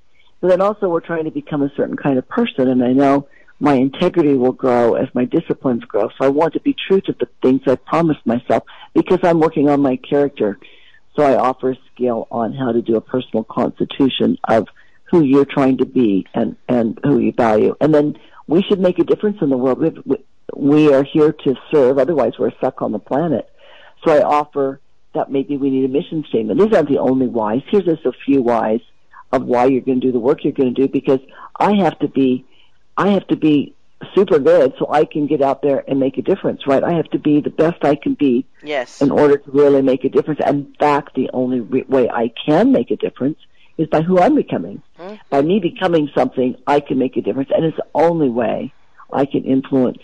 But 0.42 0.50
then 0.50 0.62
also 0.62 0.90
we're 0.90 1.00
trying 1.00 1.26
to 1.26 1.32
become 1.32 1.62
a 1.62 1.72
certain 1.76 1.96
kind 1.96 2.18
of 2.18 2.28
person. 2.28 2.68
And 2.68 2.84
I 2.84 2.94
know 2.94 3.28
my 3.60 3.74
integrity 3.76 4.36
will 4.36 4.52
grow 4.52 4.96
as 4.96 5.08
my 5.14 5.26
disciplines 5.26 5.84
grow. 5.86 6.10
So 6.10 6.26
I 6.26 6.30
want 6.30 6.54
to 6.54 6.60
be 6.60 6.76
true 6.88 7.02
to 7.02 7.14
the 7.14 7.28
things 7.42 7.62
I 7.68 7.76
promised 7.76 8.26
myself 8.26 8.64
because 8.94 9.20
I'm 9.24 9.40
working 9.40 9.70
on 9.70 9.82
my 9.82 9.98
character. 9.98 10.60
So 11.16 11.24
I 11.24 11.38
offer 11.38 11.72
a 11.72 11.78
skill 11.94 12.28
on 12.32 12.54
how 12.54 12.74
to 12.74 12.82
do 12.82 12.98
a 12.98 13.02
personal 13.02 13.46
constitution 13.46 14.38
of 14.48 14.68
who 15.06 15.24
you're 15.24 15.46
trying 15.46 15.78
to 15.78 15.86
be 15.86 16.28
and, 16.34 16.58
and 16.68 17.00
who 17.04 17.20
you 17.20 17.32
value. 17.32 17.76
And 17.80 17.94
then 17.94 18.18
we 18.48 18.62
should 18.64 18.80
make 18.80 19.00
a 19.00 19.04
difference 19.04 19.38
in 19.42 19.50
the 19.50 19.58
world. 19.58 19.80
We, 20.06 20.18
we 20.56 20.94
are 20.94 21.04
here 21.04 21.32
to 21.32 21.56
serve, 21.72 21.98
otherwise 21.98 22.34
we're 22.38 22.56
stuck 22.58 22.82
on 22.82 22.92
the 22.92 23.00
planet. 23.00 23.50
So 24.06 24.14
I 24.14 24.22
offer 24.22 24.80
that 25.14 25.32
maybe 25.32 25.58
we 25.58 25.70
need 25.70 25.86
a 25.86 25.88
mission 25.88 26.26
statement. 26.28 26.60
These 26.60 26.74
aren't 26.74 26.90
the 26.90 27.00
only 27.00 27.28
whys. 27.28 27.62
Here's 27.70 27.86
just 27.86 28.06
a 28.06 28.12
few 28.26 28.42
whys 28.42 28.82
of 29.32 29.44
why 29.44 29.66
you're 29.66 29.82
going 29.82 30.02
to 30.02 30.08
do 30.08 30.12
the 30.12 30.20
work 30.20 30.44
you're 30.44 30.54
going 30.54 30.76
to 30.76 30.82
do 30.82 30.88
because 30.88 31.20
I 31.58 31.76
have 31.78 31.98
to 32.00 32.08
be, 32.08 32.46
I 32.98 33.10
have 33.10 33.28
to 33.28 33.36
be 33.36 33.76
super 34.14 34.40
good 34.40 34.74
so 34.78 34.88
I 34.90 35.06
can 35.06 35.28
get 35.28 35.42
out 35.42 35.62
there 35.62 35.84
and 35.88 36.00
make 36.00 36.18
a 36.18 36.22
difference, 36.22 36.68
right? 36.68 36.84
I 36.84 36.94
have 36.94 37.10
to 37.12 37.20
be 37.20 37.42
the 37.42 37.50
best 37.50 37.84
I 37.84 37.96
can 37.96 38.14
be 38.14 38.46
yes. 38.64 39.02
in 39.02 39.12
order 39.12 39.38
to 39.38 39.52
really 39.52 39.82
make 39.82 40.04
a 40.04 40.10
difference. 40.10 40.40
And 40.46 40.68
in 40.68 40.76
fact, 40.76 41.16
the 41.16 41.30
only 41.34 41.62
re- 41.62 41.86
way 41.88 42.10
I 42.10 42.32
can 42.46 42.72
make 42.72 42.92
a 42.92 42.96
difference 42.96 43.40
is 43.78 43.88
by 43.88 44.02
who 44.02 44.20
I'm 44.20 44.36
becoming. 44.36 44.82
Mm-hmm. 45.00 45.16
By 45.30 45.42
me 45.42 45.60
becoming 45.60 46.10
something, 46.16 46.56
I 46.68 46.80
can 46.80 46.98
make 46.98 47.18
a 47.18 47.22
difference. 47.22 47.50
And 47.54 47.66
it's 47.66 47.78
the 47.78 47.88
only 47.94 48.30
way 48.30 48.74
I 49.12 49.26
can 49.26 49.44
influence 49.44 50.00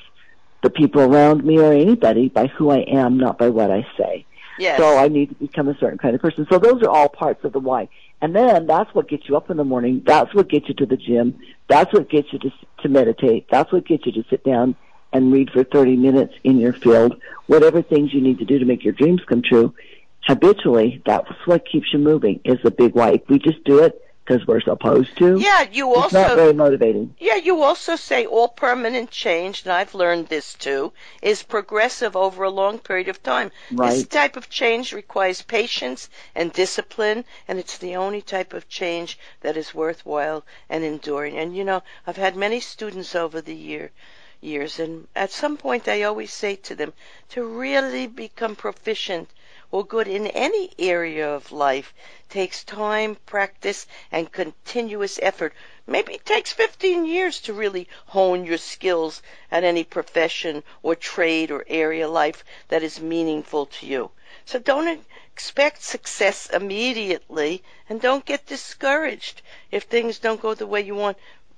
the 0.64 0.70
people 0.70 1.02
around 1.02 1.44
me 1.44 1.60
or 1.60 1.74
anybody 1.74 2.30
by 2.30 2.48
who 2.48 2.70
I 2.70 2.80
am, 2.80 3.18
not 3.18 3.38
by 3.38 3.50
what 3.50 3.72
I 3.72 3.86
say. 3.98 4.26
Yes. 4.58 4.80
So 4.80 4.98
I 4.98 5.08
need 5.08 5.30
to 5.30 5.36
become 5.36 5.68
a 5.68 5.78
certain 5.78 5.98
kind 5.98 6.16
of 6.16 6.22
person. 6.22 6.46
So 6.50 6.60
those 6.60 6.82
are 6.84 6.90
all 6.90 7.10
parts 7.10 7.44
of 7.44 7.54
the 7.54 7.60
why. 7.60 7.90
And 8.22 8.36
then 8.36 8.68
that's 8.68 8.94
what 8.94 9.08
gets 9.08 9.28
you 9.28 9.36
up 9.36 9.50
in 9.50 9.58
the 9.58 9.64
morning. 9.64 10.04
That's 10.06 10.34
what 10.34 10.48
gets 10.50 10.68
you 10.68 10.76
to 10.76 10.86
the 10.86 10.98
gym. 10.98 11.40
That's 11.68 11.92
what 11.92 12.10
gets 12.10 12.32
you 12.32 12.40
to, 12.40 12.52
to 12.84 12.90
meditate. 12.90 13.48
That's 13.50 13.72
what 13.72 13.86
gets 13.86 14.06
you 14.06 14.12
to 14.12 14.24
sit 14.30 14.44
down 14.44 14.76
and 15.14 15.34
read 15.34 15.50
for 15.52 15.64
30 15.64 15.98
minutes 15.98 16.34
in 16.44 16.58
your 16.58 16.74
field. 16.74 17.20
Whatever 17.48 17.82
things 17.82 18.14
you 18.14 18.22
need 18.22 18.40
to 18.40 18.46
do 18.46 18.60
to 18.60 18.66
make 18.66 18.84
your 18.84 18.94
dreams 18.94 19.22
come 19.28 19.42
true, 19.42 19.74
habitually, 20.22 21.02
that's 21.06 21.30
what 21.46 21.66
keeps 21.66 21.92
you 21.92 22.00
moving 22.00 22.40
is 22.46 22.60
the 22.64 22.72
big 22.72 22.94
why. 22.94 23.12
If 23.14 23.28
we 23.28 23.40
just 23.40 23.64
do 23.64 23.80
it 23.80 24.00
because 24.32 24.48
we're 24.48 24.62
supposed 24.62 25.18
to. 25.18 25.38
Yeah, 25.38 25.68
you 25.72 25.94
also 25.94 26.20
it's 26.20 26.30
not 26.30 26.36
very 26.36 26.54
motivating. 26.54 27.16
Yeah, 27.20 27.36
you 27.36 27.62
also 27.64 27.98
say 27.98 28.26
all 28.26 28.48
permanent 28.48 29.12
change, 29.12 29.64
and 29.64 29.74
I've 29.74 29.94
learned 29.94 30.28
this 30.28 30.54
too, 30.54 30.94
is 31.22 31.44
progressive 31.44 32.16
over 32.16 32.44
a 32.44 32.50
long 32.50 32.80
period 32.80 33.10
of 33.10 33.22
time. 33.22 33.52
Right. 33.72 33.92
This 33.92 34.08
type 34.08 34.38
of 34.38 34.50
change 34.50 34.94
requires 34.94 35.42
patience 35.42 36.10
and 36.34 36.54
discipline, 36.54 37.26
and 37.48 37.60
it's 37.60 37.78
the 37.78 37.98
only 37.98 38.22
type 38.22 38.54
of 38.54 38.70
change 38.70 39.20
that 39.42 39.58
is 39.58 39.76
worthwhile 39.76 40.46
and 40.70 40.86
enduring. 40.86 41.38
And 41.38 41.56
you 41.56 41.66
know, 41.66 41.84
I've 42.08 42.18
had 42.18 42.38
many 42.38 42.62
students 42.62 43.16
over 43.16 43.42
the 43.42 43.56
year 43.56 43.92
years 44.40 44.80
and 44.80 45.08
at 45.16 45.30
some 45.30 45.56
point 45.56 45.88
I 45.88 46.02
always 46.02 46.34
say 46.34 46.56
to 46.56 46.74
them 46.74 46.94
to 47.30 47.44
really 47.44 48.08
become 48.08 48.56
proficient 48.56 49.30
or 49.72 49.86
good 49.86 50.08
in 50.08 50.28
any 50.28 50.70
area 50.78 51.34
of 51.34 51.52
life 51.52 51.94
takes 52.28 52.64
time, 52.64 53.16
practice, 53.26 53.88
and 54.12 54.32
continuous 54.32 55.18
effort. 55.22 55.54
Maybe 55.88 56.14
it 56.16 56.26
takes 56.26 56.52
15 56.52 57.06
years 57.06 57.40
to 57.42 57.54
really 57.54 57.88
hone 58.08 58.44
your 58.44 58.58
skills 58.58 59.22
at 59.50 59.64
any 59.64 59.86
profession 59.86 60.64
or 60.84 60.96
trade 60.96 61.52
or 61.52 61.64
area 61.68 62.06
of 62.06 62.12
life 62.12 62.44
that 62.68 62.84
is 62.84 63.00
meaningful 63.00 63.66
to 63.68 63.86
you. 63.86 64.12
So 64.46 64.60
don't 64.60 65.06
expect 65.34 65.82
success 65.82 66.50
immediately 66.50 67.64
and 67.88 68.02
don't 68.02 68.26
get 68.26 68.46
discouraged 68.46 69.42
if 69.72 69.84
things 69.84 70.20
don't 70.20 70.42
go 70.42 70.54
the 70.54 70.68
way 70.68 70.82
you 70.82 70.96
want 70.96 71.18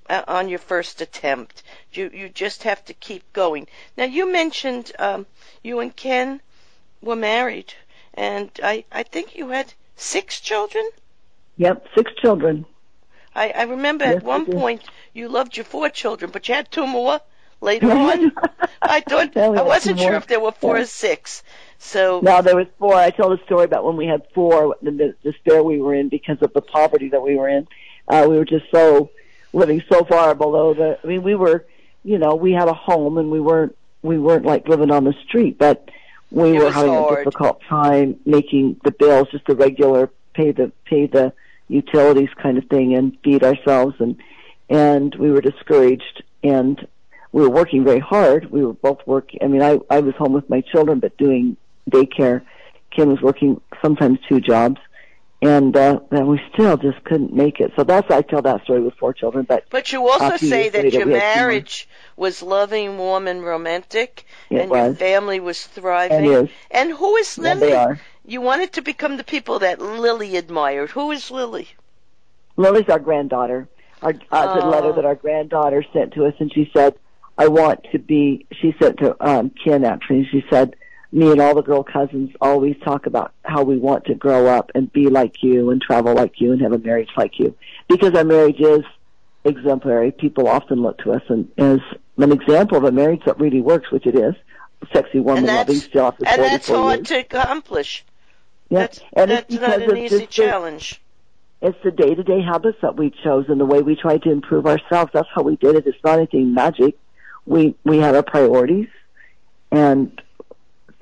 uh, 0.10 0.24
on 0.28 0.50
your 0.50 0.60
first 0.60 1.02
attempt. 1.02 1.64
You 1.92 2.12
you 2.14 2.30
just 2.30 2.64
have 2.64 2.86
to 2.86 2.94
keep 2.94 3.32
going. 3.34 3.68
Now 3.98 4.06
you 4.06 4.32
mentioned 4.32 4.92
um, 5.00 5.26
you 5.64 5.80
and 5.80 5.96
Ken 5.96 6.42
were 7.02 7.16
married 7.16 7.74
and 8.14 8.50
I, 8.64 8.86
I 8.92 9.04
think 9.04 9.36
you 9.36 9.50
had 9.50 9.74
six 9.96 10.40
children? 10.40 10.88
Yep, 11.58 11.88
six 11.96 12.12
children. 12.22 12.66
I, 13.36 13.50
I 13.50 13.64
remember 13.64 14.06
yes, 14.06 14.18
at 14.18 14.24
one 14.24 14.46
point 14.46 14.84
you 15.14 15.28
loved 15.28 15.58
your 15.58 15.64
four 15.64 15.90
children, 15.90 16.32
but 16.32 16.48
you 16.48 16.56
had 16.56 16.72
two 16.72 16.86
more 16.86 17.20
later 17.62 17.92
on. 17.92 18.32
I 18.82 19.02
thought 19.02 19.36
I 19.36 19.62
wasn't 19.62 20.00
sure 20.00 20.14
if 20.14 20.28
there 20.28 20.40
were 20.40 20.52
four 20.52 20.78
yeah. 20.78 20.84
or 20.84 20.86
six. 20.86 21.44
So 21.80 22.22
no, 22.22 22.42
there 22.42 22.56
was 22.56 22.68
four. 22.80 22.94
I 22.94 23.10
told 23.10 23.40
a 23.40 23.44
story 23.46 23.66
about 23.66 23.84
when 23.84 23.98
we 23.98 24.06
had 24.06 24.24
four, 24.34 24.76
the, 24.82 24.92
the 24.92 25.16
despair 25.24 25.64
we 25.64 25.82
were 25.82 25.94
in 25.94 26.10
because 26.10 26.42
of 26.42 26.54
the 26.54 26.62
poverty 26.62 27.10
that 27.10 27.22
we 27.22 27.36
were 27.36 27.50
in. 27.50 27.68
Uh, 28.08 28.28
we 28.30 28.38
were 28.38 28.46
just 28.46 28.66
so 28.72 29.10
living 29.52 29.82
so 29.90 30.04
far 30.04 30.36
below 30.36 30.74
the. 30.74 31.00
I 31.04 31.08
mean, 31.08 31.24
we 31.24 31.36
were, 31.36 31.66
you 32.04 32.18
know, 32.20 32.36
we 32.36 32.52
had 32.52 32.68
a 32.68 32.74
home 32.74 33.18
and 33.18 33.32
we 33.32 33.40
weren't 33.40 33.76
we 34.02 34.18
weren't 34.20 34.46
like 34.46 34.68
living 34.68 34.92
on 34.92 35.04
the 35.04 35.14
street, 35.28 35.58
but 35.58 35.90
we 36.34 36.58
it 36.58 36.60
were 36.60 36.72
having 36.72 36.94
hard. 36.94 37.20
a 37.20 37.24
difficult 37.24 37.62
time 37.70 38.20
making 38.26 38.80
the 38.84 38.92
bills, 38.92 39.28
just 39.32 39.46
the 39.46 39.56
regular 39.56 40.10
pay 40.34 40.52
the 40.52 40.72
pay 40.86 41.08
the 41.08 41.32
utilities 41.68 42.30
kind 42.42 42.58
of 42.58 42.66
thing 42.66 42.96
and 42.96 43.18
feed 43.24 43.44
ourselves 43.44 43.96
and 44.00 44.18
and 44.70 45.16
we 45.16 45.32
were 45.32 45.42
discouraged 45.42 46.24
and 46.44 46.88
we 47.32 47.42
were 47.42 47.50
working 47.50 47.84
very 47.84 48.00
hard. 48.00 48.52
We 48.52 48.64
were 48.66 48.74
both 48.74 49.00
working. 49.06 49.40
I 49.42 49.48
mean, 49.48 49.62
I 49.62 49.80
I 49.90 50.00
was 50.00 50.16
home 50.16 50.34
with 50.34 50.50
my 50.50 50.62
children, 50.62 51.00
but 51.00 51.18
doing 51.18 51.58
daycare. 51.90 52.44
Kim 52.92 53.10
was 53.10 53.22
working 53.22 53.60
sometimes 53.84 54.20
two 54.30 54.40
jobs, 54.40 54.80
and 55.48 55.76
uh, 55.76 56.00
and 56.12 56.28
we 56.28 56.42
still 56.54 56.78
just 56.78 57.04
couldn't 57.04 57.34
make 57.34 57.60
it. 57.60 57.72
So 57.76 57.84
that's 57.84 58.10
I 58.12 58.22
tell 58.22 58.42
that 58.42 58.64
story 58.64 58.82
with 58.82 58.96
four 58.96 59.14
children. 59.14 59.46
But 59.48 59.66
but 59.70 59.92
you 59.92 60.08
also 60.08 60.38
say 60.38 60.70
that 60.70 60.94
your 60.94 61.06
marriage 61.06 61.88
was 62.16 62.42
loving, 62.42 62.98
warm, 62.98 63.28
and 63.28 63.44
romantic, 63.44 64.26
it 64.50 64.62
and 64.62 64.70
was. 64.70 64.86
your 64.86 64.96
family 64.96 65.40
was 65.40 65.66
thriving. 65.66 66.34
And, 66.34 66.50
and 66.72 66.92
who 66.92 67.16
is 67.18 67.38
Lily? 67.38 67.50
Yeah, 67.50 67.56
they 67.68 67.76
are. 67.76 68.02
You 68.26 68.42
wanted 68.42 68.74
to 68.74 68.82
become 68.82 69.18
the 69.18 69.24
people 69.24 69.60
that 69.60 69.82
Lily 69.82 70.38
admired. 70.38 70.92
Who 70.92 71.12
is 71.12 71.30
Lily? 71.30 71.68
Lily's 72.56 72.88
our 72.90 73.00
granddaughter. 73.00 73.68
Our 74.02 74.14
uh, 74.32 74.60
the 74.60 74.66
letter 74.66 74.88
Oh. 74.88 74.94
that 74.94 75.06
our 75.06 75.16
granddaughter 75.16 75.84
sent 75.94 76.14
to 76.14 76.26
us, 76.26 76.34
and 76.40 76.52
she 76.54 76.70
said, 76.74 76.96
"I 77.38 77.48
want 77.48 77.86
to 77.92 78.00
be." 78.00 78.46
She 78.52 78.76
sent 78.82 79.00
to 79.00 79.16
um, 79.20 79.52
Ken 79.64 79.84
actually. 79.84 80.20
and 80.20 80.28
She 80.28 80.44
said, 80.50 80.76
"Me 81.14 81.32
and 81.32 81.40
all 81.40 81.54
the 81.56 81.62
girl 81.62 81.84
cousins 81.84 82.32
always 82.42 82.76
talk 82.84 83.06
about 83.06 83.32
how 83.46 83.62
we 83.64 83.78
want 83.78 84.04
to 84.06 84.16
grow 84.16 84.48
up 84.48 84.72
and 84.76 84.92
be 84.92 85.08
like 85.08 85.42
you 85.44 85.70
and 85.70 85.80
travel 85.82 86.14
like 86.16 86.42
you 86.42 86.52
and 86.52 86.62
have 86.62 86.74
a 86.74 86.80
marriage 86.80 87.10
like 87.16 87.40
you, 87.40 87.56
because 87.88 88.14
our 88.16 88.24
marriage 88.24 88.60
is 88.60 88.82
exemplary. 89.46 90.12
People 90.12 90.48
often 90.48 90.82
look 90.82 90.98
to 91.04 91.12
us 91.12 91.22
and 91.30 91.50
as 91.58 91.80
an 92.18 92.32
example 92.32 92.78
of 92.78 92.84
a 92.84 92.92
marriage 92.92 93.22
that 93.26 93.40
really 93.40 93.62
works, 93.62 93.92
which 93.92 94.06
it 94.08 94.16
is, 94.16 94.34
sexy, 94.94 95.20
woman 95.20 95.46
loving, 95.46 95.76
still 95.76 96.08
after 96.08 96.26
And 96.26 96.36
44 96.36 96.50
that's 96.50 96.68
hard 96.70 96.98
years. 97.00 97.08
to 97.10 97.20
accomplish. 97.20 98.06
Yeah. 98.70 98.80
That's, 98.80 99.00
and 99.14 99.32
it's 99.32 99.56
that's 99.56 99.80
not 99.86 99.90
an 99.92 99.98
easy 99.98 100.20
just 100.20 100.32
the- 100.38 100.44
challenge. 100.44 101.02
it's 101.62 101.78
the 101.84 101.92
day 101.92 102.16
to 102.16 102.24
day 102.24 102.42
habits 102.42 102.80
that 102.82 102.96
we 102.98 103.12
chose 103.24 103.46
and 103.50 103.60
the 103.62 103.66
way 103.66 103.82
we 103.82 103.96
try 103.96 104.18
to 104.18 104.32
improve 104.32 104.66
ourselves. 104.66 105.12
That's 105.14 105.30
how 105.34 105.44
we 105.44 105.58
did 105.58 105.76
it. 105.76 105.86
It's 105.86 106.04
not 106.04 106.18
anything 106.18 106.54
magic. 106.54 106.98
We 107.46 107.76
we 107.84 107.98
had 107.98 108.16
our 108.16 108.24
priorities 108.24 108.88
and 109.72 110.20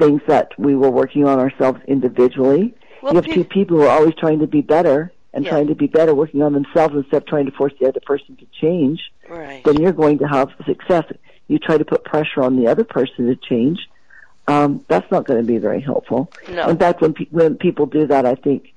things 0.01 0.21
that 0.27 0.57
we 0.57 0.75
were 0.75 0.89
working 0.89 1.25
on 1.27 1.39
ourselves 1.39 1.79
individually. 1.87 2.73
Well, 3.01 3.13
you 3.13 3.21
have 3.21 3.25
two 3.31 3.43
people 3.43 3.77
who 3.77 3.83
are 3.83 3.89
always 3.89 4.15
trying 4.15 4.39
to 4.39 4.47
be 4.47 4.61
better 4.61 5.11
and 5.33 5.45
Yeah. 5.45 5.51
trying 5.51 5.67
to 5.67 5.75
be 5.75 5.87
better, 5.87 6.13
working 6.13 6.41
on 6.41 6.53
themselves 6.53 6.95
instead 6.95 7.17
of 7.17 7.25
trying 7.27 7.45
to 7.45 7.51
force 7.51 7.73
the 7.79 7.87
other 7.87 8.01
person 8.01 8.35
to 8.37 8.45
change. 8.59 8.99
right. 9.29 9.63
Then 9.63 9.77
you're 9.81 9.93
going 9.93 10.17
to 10.19 10.27
have 10.27 10.49
success. 10.65 11.05
You 11.47 11.57
try 11.59 11.77
to 11.77 11.85
put 11.85 12.03
pressure 12.03 12.41
on 12.43 12.57
the 12.57 12.67
other 12.67 12.83
person 12.83 13.27
to 13.27 13.35
change. 13.35 13.79
Um, 14.47 14.83
that's 14.89 15.09
not 15.11 15.25
going 15.25 15.39
to 15.39 15.45
be 15.47 15.57
very 15.57 15.79
helpful. 15.81 16.29
No. 16.49 16.67
In 16.67 16.77
fact, 16.77 16.99
when 17.01 17.13
pe- 17.13 17.27
when 17.31 17.55
people 17.55 17.85
do 17.85 18.07
that, 18.07 18.25
I 18.25 18.35
think, 18.35 18.73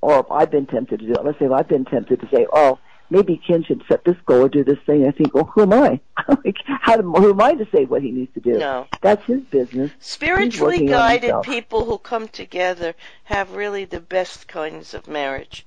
or 0.00 0.20
if 0.20 0.26
I've 0.30 0.50
been 0.50 0.66
tempted 0.66 1.00
to 1.00 1.06
do 1.06 1.12
it. 1.12 1.24
Let's 1.24 1.38
say 1.38 1.46
if 1.46 1.52
I've 1.52 1.68
been 1.68 1.84
tempted 1.84 2.20
to 2.20 2.28
say, 2.34 2.46
"Oh, 2.52 2.78
maybe 3.14 3.40
Ken 3.46 3.62
should 3.62 3.82
set 3.88 4.04
this 4.04 4.16
goal 4.26 4.42
or 4.42 4.48
do 4.48 4.64
this 4.64 4.78
thing." 4.86 5.06
I 5.06 5.10
think, 5.12 5.34
"Well, 5.34 5.44
who 5.44 5.62
am 5.62 5.72
I? 5.72 6.00
like, 6.44 6.56
how 6.66 6.96
do, 6.96 7.02
who 7.02 7.30
am 7.30 7.40
I 7.40 7.54
to 7.54 7.66
say 7.72 7.84
what 7.84 8.02
he 8.02 8.10
needs 8.10 8.34
to 8.34 8.40
do? 8.40 8.58
No. 8.58 8.86
That's 9.00 9.24
his 9.24 9.40
business." 9.42 9.92
Spiritually 10.00 10.86
guided 10.86 11.34
people 11.42 11.84
who 11.84 11.98
come 11.98 12.28
together 12.28 12.94
have 13.24 13.54
really 13.54 13.84
the 13.84 14.00
best 14.00 14.48
kinds 14.48 14.94
of 14.94 15.08
marriage. 15.08 15.64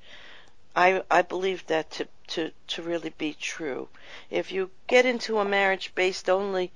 I 0.76 1.04
I 1.10 1.24
believe 1.24 1.66
that 1.68 1.90
to 1.92 2.08
to 2.28 2.52
to 2.68 2.82
really 2.84 3.14
be 3.18 3.34
true. 3.34 3.88
If 4.30 4.52
you 4.52 4.70
get 4.88 5.06
into 5.06 5.40
a 5.40 5.46
marriage 5.46 5.94
based 5.96 6.30
only 6.30 6.72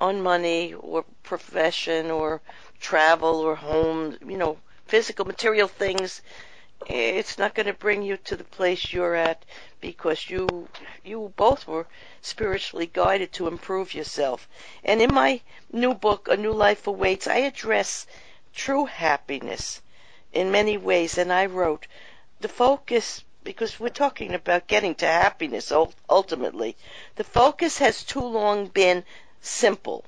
on 0.00 0.22
money 0.22 0.74
or 0.74 1.04
profession 1.22 2.10
or 2.10 2.40
travel 2.80 3.36
or 3.40 3.54
home, 3.54 4.16
you 4.26 4.36
know, 4.36 4.56
physical 4.86 5.24
material 5.24 5.68
things, 5.68 6.22
it's 6.86 7.38
not 7.38 7.54
going 7.54 7.66
to 7.66 7.74
bring 7.74 8.02
you 8.02 8.16
to 8.16 8.36
the 8.36 8.44
place 8.44 8.92
you're 8.92 9.14
at 9.14 9.44
because 9.82 10.30
you 10.30 10.68
you 11.04 11.32
both 11.36 11.66
were 11.66 11.86
spiritually 12.20 12.86
guided 12.86 13.32
to 13.32 13.48
improve 13.48 13.92
yourself. 13.92 14.48
And 14.84 15.02
in 15.02 15.12
my 15.12 15.40
new 15.72 15.92
book, 15.92 16.28
A 16.28 16.36
New 16.36 16.52
Life 16.52 16.86
Awaits, 16.86 17.26
I 17.26 17.38
address 17.38 18.06
true 18.54 18.86
happiness 18.86 19.82
in 20.32 20.52
many 20.52 20.78
ways. 20.78 21.18
And 21.18 21.32
I 21.32 21.46
wrote, 21.46 21.86
the 22.40 22.48
focus, 22.48 23.24
because 23.42 23.80
we're 23.80 23.88
talking 23.88 24.34
about 24.34 24.68
getting 24.68 24.94
to 24.96 25.06
happiness 25.06 25.72
ultimately, 26.08 26.76
the 27.16 27.24
focus 27.24 27.78
has 27.78 28.04
too 28.04 28.24
long 28.24 28.68
been 28.68 29.04
simple. 29.40 30.04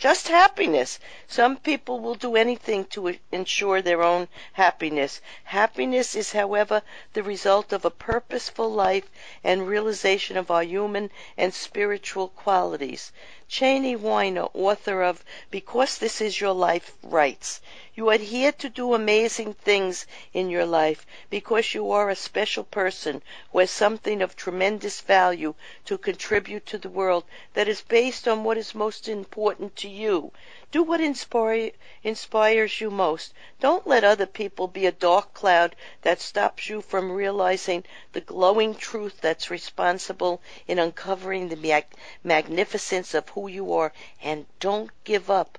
Just 0.00 0.28
happiness. 0.28 0.98
Some 1.28 1.58
people 1.58 2.00
will 2.00 2.14
do 2.14 2.34
anything 2.34 2.86
to 2.86 3.18
ensure 3.30 3.82
their 3.82 4.02
own 4.02 4.28
happiness. 4.54 5.20
Happiness 5.44 6.16
is, 6.16 6.32
however, 6.32 6.80
the 7.12 7.22
result 7.22 7.70
of 7.74 7.84
a 7.84 7.90
purposeful 7.90 8.72
life 8.72 9.10
and 9.44 9.68
realization 9.68 10.38
of 10.38 10.50
our 10.50 10.62
human 10.64 11.10
and 11.36 11.52
spiritual 11.52 12.28
qualities. 12.28 13.12
Cheney 13.52 13.96
Weiner, 13.96 14.46
author 14.54 15.02
of 15.02 15.24
Because 15.50 15.98
This 15.98 16.20
Is 16.20 16.40
Your 16.40 16.52
Life, 16.52 16.92
writes, 17.02 17.60
You 17.96 18.08
are 18.08 18.16
here 18.16 18.52
to 18.52 18.68
do 18.68 18.94
amazing 18.94 19.54
things 19.54 20.06
in 20.32 20.50
your 20.50 20.64
life 20.64 21.04
because 21.30 21.74
you 21.74 21.90
are 21.90 22.08
a 22.08 22.14
special 22.14 22.62
person 22.62 23.22
who 23.50 23.58
has 23.58 23.72
something 23.72 24.22
of 24.22 24.36
tremendous 24.36 25.00
value 25.00 25.56
to 25.86 25.98
contribute 25.98 26.64
to 26.66 26.78
the 26.78 26.88
world 26.88 27.24
that 27.54 27.66
is 27.66 27.82
based 27.82 28.28
on 28.28 28.44
what 28.44 28.56
is 28.56 28.72
most 28.72 29.08
important 29.08 29.74
to 29.78 29.88
you. 29.88 30.30
Do 30.72 30.84
what 30.84 31.00
inspire, 31.00 31.72
inspires 32.04 32.80
you 32.80 32.92
most. 32.92 33.34
Don't 33.58 33.88
let 33.88 34.04
other 34.04 34.26
people 34.26 34.68
be 34.68 34.86
a 34.86 34.92
dark 34.92 35.34
cloud 35.34 35.74
that 36.02 36.20
stops 36.20 36.68
you 36.68 36.80
from 36.80 37.10
realizing 37.10 37.84
the 38.12 38.20
glowing 38.20 38.76
truth 38.76 39.20
that's 39.20 39.50
responsible 39.50 40.40
in 40.68 40.78
uncovering 40.78 41.48
the 41.48 41.56
mag- 41.56 41.92
magnificence 42.22 43.14
of 43.14 43.28
who 43.30 43.48
you 43.48 43.72
are. 43.72 43.92
And 44.22 44.46
don't 44.60 44.92
give 45.02 45.28
up. 45.28 45.58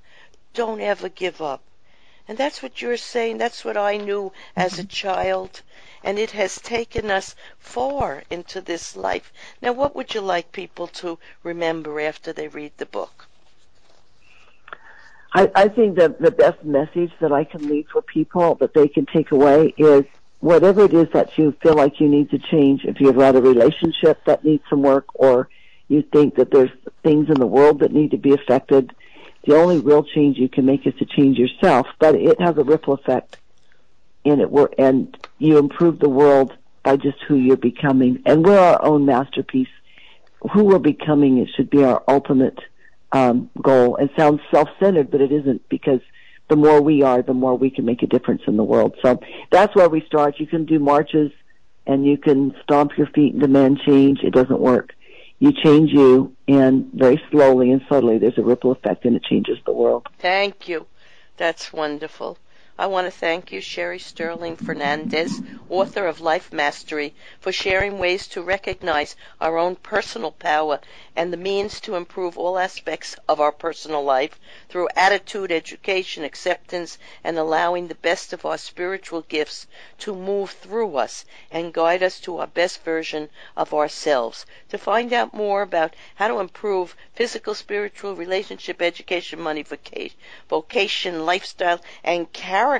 Don't 0.54 0.80
ever 0.80 1.10
give 1.10 1.42
up. 1.42 1.62
And 2.26 2.38
that's 2.38 2.64
what 2.64 2.82
you're 2.82 2.96
saying. 2.96 3.38
That's 3.38 3.66
what 3.66 3.76
I 3.76 3.98
knew 3.98 4.32
as 4.56 4.80
a 4.80 4.86
child. 4.86 5.62
And 6.06 6.18
it 6.18 6.32
has 6.32 6.62
taken 6.62 7.12
us 7.12 7.36
far 7.60 8.24
into 8.30 8.62
this 8.62 8.96
life. 8.96 9.34
Now, 9.62 9.74
what 9.74 9.94
would 9.94 10.14
you 10.14 10.22
like 10.22 10.54
people 10.54 10.88
to 10.88 11.20
remember 11.44 12.00
after 12.00 12.32
they 12.32 12.48
read 12.48 12.72
the 12.78 12.86
book? 12.86 13.28
I, 15.34 15.50
I 15.56 15.68
think 15.70 15.98
that 15.98 16.20
the 16.20 16.32
best 16.32 16.64
message 16.64 17.12
that 17.22 17.32
I 17.32 17.44
can 17.46 17.68
leave 17.68 17.88
for 17.92 18.02
people 18.02 18.56
that 18.56 18.74
they 18.74 18.88
can 18.88 19.06
take 19.06 19.32
away 19.32 19.74
is 19.78 20.04
whatever 20.40 20.84
it 20.84 20.94
is 20.94 21.08
that 21.14 21.38
you 21.38 21.56
feel 21.64 21.76
like 21.76 22.00
you 22.00 22.10
need 22.10 22.32
to 22.32 22.40
change, 22.40 22.84
if 22.84 23.00
you've 23.00 23.16
had 23.16 23.36
a 23.36 23.42
relationship 23.42 24.24
that 24.26 24.44
needs 24.44 24.64
some 24.70 24.82
work 24.82 25.06
or 25.14 25.48
you 25.88 26.02
think 26.02 26.36
that 26.36 26.52
there's 26.52 26.72
things 27.04 27.30
in 27.30 27.36
the 27.36 27.48
world 27.48 27.80
that 27.80 27.94
need 27.94 28.12
to 28.12 28.18
be 28.18 28.34
affected, 28.34 28.94
the 29.46 29.56
only 29.56 29.80
real 29.80 30.04
change 30.04 30.38
you 30.38 30.50
can 30.50 30.66
make 30.66 30.86
is 30.86 30.94
to 30.96 31.06
change 31.06 31.38
yourself, 31.38 31.88
but 32.00 32.16
it 32.16 32.40
has 32.42 32.58
a 32.58 32.64
ripple 32.64 32.94
effect 32.94 33.38
and 34.26 34.40
it 34.42 34.52
work, 34.52 34.74
and 34.78 35.18
you 35.40 35.58
improve 35.58 36.00
the 36.00 36.10
world 36.10 36.56
by 36.84 36.96
just 36.96 37.18
who 37.28 37.36
you're 37.36 37.58
becoming. 37.58 38.22
And 38.26 38.46
we're 38.46 38.60
our 38.60 38.84
own 38.84 39.06
masterpiece. 39.06 39.70
Who 40.54 40.66
we're 40.66 40.80
becoming, 40.80 41.38
it 41.38 41.50
should 41.56 41.70
be 41.70 41.84
our 41.84 42.04
ultimate 42.08 42.60
um, 43.12 43.50
goal. 43.62 43.98
It 43.98 44.12
sounds 44.18 44.42
self-centered, 44.52 45.12
but 45.12 45.22
it 45.22 45.32
isn't 45.32 45.68
because 45.70 46.02
the 46.50 46.56
more 46.56 46.82
we 46.82 47.02
are, 47.02 47.22
the 47.22 47.34
more 47.34 47.58
we 47.58 47.70
can 47.70 47.86
make 47.86 48.04
a 48.04 48.08
difference 48.08 48.42
in 48.48 48.58
the 48.58 48.64
world. 48.64 48.96
So 49.02 49.20
that's 49.52 49.76
where 49.76 49.90
we 49.90 50.02
start. 50.06 50.40
You 50.40 50.48
can 50.48 50.66
do 50.66 50.80
marches 50.80 51.32
and 51.88 52.06
you 52.06 52.18
can 52.18 52.54
stomp 52.64 52.98
your 52.98 53.08
feet 53.08 53.34
and 53.34 53.42
demand 53.42 53.80
change. 53.86 54.20
It 54.24 54.34
doesn't 54.34 54.60
work. 54.60 54.94
You 55.40 55.52
change 55.52 55.92
you 55.92 56.36
and 56.48 56.92
very 56.94 57.22
slowly 57.32 57.72
and 57.72 57.82
subtly 57.90 58.18
there's 58.18 58.38
a 58.38 58.44
ripple 58.44 58.72
effect 58.72 59.06
and 59.06 59.16
it 59.16 59.24
changes 59.24 59.58
the 59.66 59.74
world. 59.74 60.08
Thank 60.20 60.68
you. 60.68 60.86
That's 61.38 61.74
wonderful. 61.74 62.38
I 62.82 62.88
want 62.88 63.06
to 63.06 63.12
thank 63.12 63.52
you, 63.52 63.62
Sherry 63.62 64.00
Stirling 64.00 64.56
Fernandez, 64.56 65.40
author 65.70 66.08
of 66.08 66.20
Life 66.20 66.52
Mastery, 66.52 67.14
for 67.40 67.52
sharing 67.52 68.00
ways 68.00 68.26
to 68.30 68.42
recognize 68.42 69.16
our 69.40 69.60
own 69.60 69.76
personal 69.76 70.32
power 70.32 70.80
and 71.16 71.32
the 71.32 71.38
means 71.38 71.80
to 71.82 71.94
improve 71.94 72.40
all 72.40 72.58
aspects 72.58 73.16
of 73.30 73.40
our 73.40 73.52
personal 73.52 74.04
life 74.04 74.40
through 74.68 74.90
attitude, 74.96 75.52
education, 75.52 76.24
acceptance, 76.24 76.98
and 77.24 77.38
allowing 77.38 77.88
the 77.88 77.94
best 77.94 78.34
of 78.34 78.48
our 78.48 78.58
spiritual 78.58 79.22
gifts 79.22 79.68
to 80.00 80.16
move 80.16 80.50
through 80.50 80.96
us 80.96 81.24
and 81.52 81.76
guide 81.76 82.02
us 82.02 82.20
to 82.22 82.40
our 82.40 82.48
best 82.48 82.84
version 82.84 83.30
of 83.56 83.76
ourselves. 83.76 84.44
To 84.70 84.80
find 84.80 85.14
out 85.14 85.36
more 85.36 85.62
about 85.62 85.96
how 86.16 86.30
to 86.30 86.40
improve 86.40 86.96
physical, 87.14 87.54
spiritual, 87.54 88.16
relationship, 88.16 88.82
education, 88.82 89.40
money, 89.40 89.64
vocation, 90.50 91.26
lifestyle, 91.28 91.80
and 92.04 92.34
character, 92.34 92.71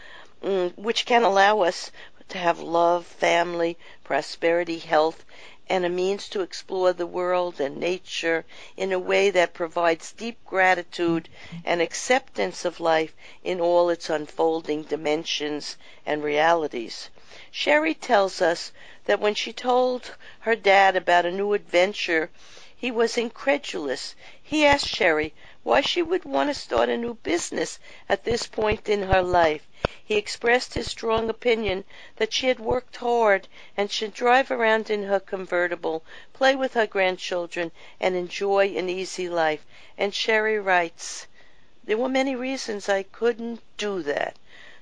mm, 0.43 0.77
which 0.77 1.05
can 1.07 1.23
allow 1.23 1.61
us 1.61 1.91
to 2.29 2.39
have 2.39 2.61
love, 2.61 3.07
family, 3.07 3.77
prosperity, 4.05 4.79
health, 4.79 5.25
and 5.69 5.85
a 5.85 5.89
means 5.89 6.29
to 6.29 6.41
explore 6.41 6.93
the 6.93 7.07
world 7.07 7.61
and 7.61 7.77
nature 7.77 8.45
in 8.77 8.93
a 8.93 8.99
way 8.99 9.31
that 9.31 9.55
provides 9.55 10.13
deep 10.13 10.37
gratitude 10.45 11.29
and 11.65 11.81
acceptance 11.81 12.65
of 12.65 12.81
life 12.81 13.15
in 13.45 13.61
all 13.61 13.89
its 13.89 14.11
unfolding 14.11 14.83
dimensions 14.83 15.77
and 16.05 16.23
realities. 16.23 17.09
Sherry 17.51 17.95
tells 17.95 18.43
us 18.43 18.73
that 19.07 19.19
when 19.19 19.35
she 19.35 19.55
told 19.55 20.17
her 20.41 20.55
dad 20.55 20.97
about 20.97 21.25
a 21.25 21.31
new 21.31 21.55
adventure, 21.55 22.31
he 22.77 22.91
was 22.91 23.17
incredulous. 23.17 24.15
He 24.43 24.67
asked 24.67 24.87
Sherry 24.87 25.33
why 25.63 25.81
she 25.81 26.03
would 26.03 26.27
want 26.27 26.51
to 26.51 26.55
start 26.55 26.91
a 26.91 26.97
new 26.99 27.15
business 27.15 27.79
at 28.07 28.25
this 28.25 28.47
point 28.47 28.87
in 28.91 29.05
her 29.05 29.23
life. 29.23 29.67
He 30.05 30.17
expressed 30.17 30.75
his 30.75 30.89
strong 30.91 31.31
opinion 31.31 31.85
that 32.17 32.35
she 32.35 32.49
had 32.49 32.61
worked 32.61 32.97
hard 32.97 33.49
and 33.79 33.91
should 33.91 34.13
drive 34.13 34.51
around 34.51 34.91
in 34.91 35.05
her 35.05 35.19
convertible, 35.19 36.05
play 36.35 36.55
with 36.55 36.75
her 36.75 36.87
grandchildren, 36.87 37.73
and 37.99 38.15
enjoy 38.15 38.75
an 38.77 38.91
easy 38.91 39.31
life. 39.31 39.65
And 39.97 40.15
Sherry 40.15 40.59
writes, 40.59 41.29
There 41.83 41.97
were 41.97 42.11
many 42.11 42.37
reasons 42.37 42.91
I 42.91 43.05
couldn't 43.05 43.63
do 43.79 44.03
that. 44.03 44.37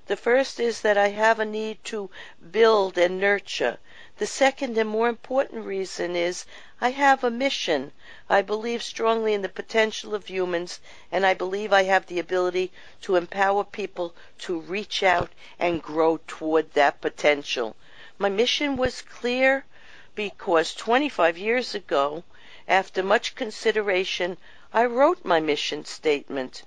The 0.07 0.17
first 0.17 0.59
is 0.59 0.81
that 0.81 0.97
I 0.97 1.09
have 1.09 1.39
a 1.39 1.45
need 1.45 1.85
to 1.85 2.09
build 2.51 2.97
and 2.97 3.21
nurture. 3.21 3.79
The 4.17 4.27
second 4.27 4.79
and 4.79 4.89
more 4.89 5.09
important 5.09 5.67
reason 5.67 6.17
is 6.17 6.47
I 6.81 6.93
have 6.93 7.23
a 7.23 7.31
mission. 7.31 7.93
I 8.29 8.41
believe 8.41 8.83
strongly 8.83 9.35
in 9.35 9.43
the 9.43 9.49
potential 9.51 10.15
of 10.15 10.27
humans, 10.27 10.81
and 11.13 11.27
I 11.27 11.35
believe 11.35 11.73
I 11.73 11.83
have 11.83 12.07
the 12.07 12.19
ability 12.19 12.73
to 13.03 13.17
empower 13.17 13.63
people 13.63 14.15
to 14.39 14.61
reach 14.61 15.03
out 15.03 15.33
and 15.59 15.83
grow 15.83 16.19
toward 16.27 16.73
that 16.73 17.01
potential. 17.03 17.77
My 18.19 18.31
mission 18.31 18.77
was 18.77 19.03
clear 19.03 19.67
because 20.15 20.75
25 20.75 21.37
years 21.37 21.75
ago, 21.75 22.25
after 22.67 23.03
much 23.03 23.35
consideration, 23.35 24.39
I 24.73 24.87
wrote 24.87 25.25
my 25.25 25.41
mission 25.41 25.85
statement. 25.85 26.63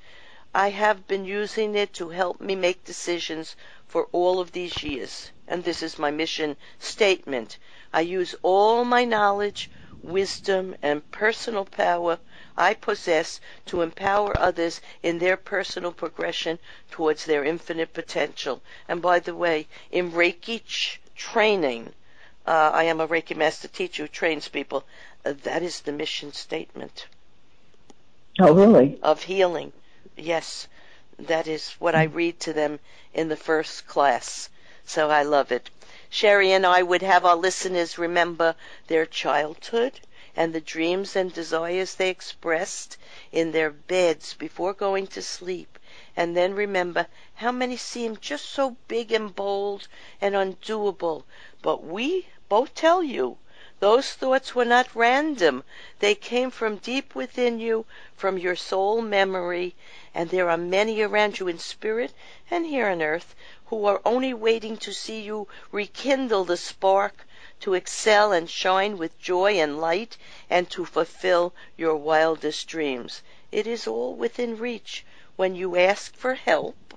I 0.55 0.69
have 0.69 1.07
been 1.07 1.25
using 1.25 1.73
it 1.73 1.93
to 1.93 2.09
help 2.09 2.39
me 2.39 2.55
make 2.55 2.83
decisions 2.83 3.55
for 3.87 4.07
all 4.11 4.39
of 4.39 4.51
these 4.51 4.83
years. 4.83 5.31
And 5.47 5.63
this 5.63 5.81
is 5.81 5.97
my 5.97 6.11
mission 6.11 6.57
statement. 6.77 7.57
I 7.91 8.01
use 8.01 8.35
all 8.43 8.85
my 8.85 9.03
knowledge, 9.03 9.71
wisdom, 10.03 10.75
and 10.83 11.09
personal 11.11 11.65
power 11.65 12.19
I 12.55 12.75
possess 12.75 13.41
to 13.65 13.81
empower 13.81 14.37
others 14.37 14.79
in 15.01 15.17
their 15.17 15.37
personal 15.37 15.91
progression 15.91 16.59
towards 16.91 17.25
their 17.25 17.43
infinite 17.43 17.91
potential. 17.91 18.61
And 18.87 19.01
by 19.01 19.19
the 19.19 19.33
way, 19.33 19.67
in 19.91 20.11
Reiki 20.11 20.61
training, 21.15 21.93
uh, 22.45 22.69
I 22.73 22.83
am 22.83 23.01
a 23.01 23.07
Reiki 23.07 23.35
master 23.35 23.67
teacher 23.67 24.03
who 24.03 24.07
trains 24.07 24.49
people. 24.49 24.85
Uh, 25.25 25.33
that 25.43 25.63
is 25.63 25.81
the 25.81 25.91
mission 25.91 26.31
statement. 26.31 27.07
Oh, 28.39 28.53
really? 28.53 28.99
Of 29.01 29.23
healing. 29.23 29.73
Yes, 30.17 30.67
that 31.19 31.47
is 31.47 31.73
what 31.77 31.93
I 31.93 32.03
read 32.03 32.39
to 32.41 32.53
them 32.53 32.79
in 33.13 33.27
the 33.29 33.37
first 33.37 33.85
class. 33.85 34.49
So 34.85 35.11
I 35.11 35.21
love 35.21 35.51
it. 35.51 35.69
Sherry 36.09 36.51
and 36.51 36.65
I 36.65 36.81
would 36.81 37.03
have 37.03 37.25
our 37.25 37.35
listeners 37.35 37.97
remember 37.99 38.55
their 38.87 39.05
childhood 39.05 39.99
and 40.35 40.51
the 40.53 40.61
dreams 40.61 41.15
and 41.15 41.31
desires 41.31 41.93
they 41.95 42.09
expressed 42.09 42.97
in 43.31 43.51
their 43.51 43.69
beds 43.69 44.33
before 44.33 44.73
going 44.73 45.05
to 45.07 45.21
sleep, 45.21 45.77
and 46.17 46.35
then 46.35 46.55
remember 46.55 47.05
how 47.35 47.51
many 47.51 47.77
seemed 47.77 48.19
just 48.21 48.45
so 48.45 48.75
big 48.87 49.11
and 49.11 49.35
bold 49.35 49.87
and 50.21 50.33
undoable. 50.35 51.23
But 51.61 51.83
we 51.83 52.27
both 52.49 52.73
tell 52.73 53.03
you 53.03 53.37
Those 53.79 54.13
thoughts 54.13 54.55
were 54.55 54.65
not 54.65 54.95
random. 54.95 55.63
They 55.99 56.15
came 56.15 56.49
from 56.49 56.77
deep 56.77 57.13
within 57.13 57.59
you, 57.59 57.85
from 58.15 58.37
your 58.39 58.55
soul 58.55 59.01
memory, 59.01 59.75
and 60.15 60.29
there 60.29 60.49
are 60.49 60.57
many 60.57 61.01
around 61.01 61.39
you 61.39 61.47
in 61.47 61.57
spirit 61.57 62.13
and 62.51 62.65
here 62.67 62.87
on 62.87 63.01
earth 63.01 63.33
who 63.65 63.85
are 63.85 64.01
only 64.05 64.31
waiting 64.33 64.77
to 64.77 64.93
see 64.93 65.21
you 65.21 65.47
rekindle 65.71 66.45
the 66.45 66.55
spark, 66.55 67.25
to 67.59 67.73
excel 67.73 68.31
and 68.31 68.49
shine 68.49 68.97
with 68.97 69.19
joy 69.19 69.53
and 69.53 69.81
light, 69.81 70.15
and 70.49 70.69
to 70.69 70.85
fulfill 70.85 71.53
your 71.75 71.95
wildest 71.95 72.67
dreams. 72.67 73.23
It 73.51 73.65
is 73.65 73.87
all 73.87 74.13
within 74.13 74.57
reach 74.57 75.03
when 75.35 75.55
you 75.55 75.75
ask 75.75 76.15
for 76.15 76.35
help 76.35 76.93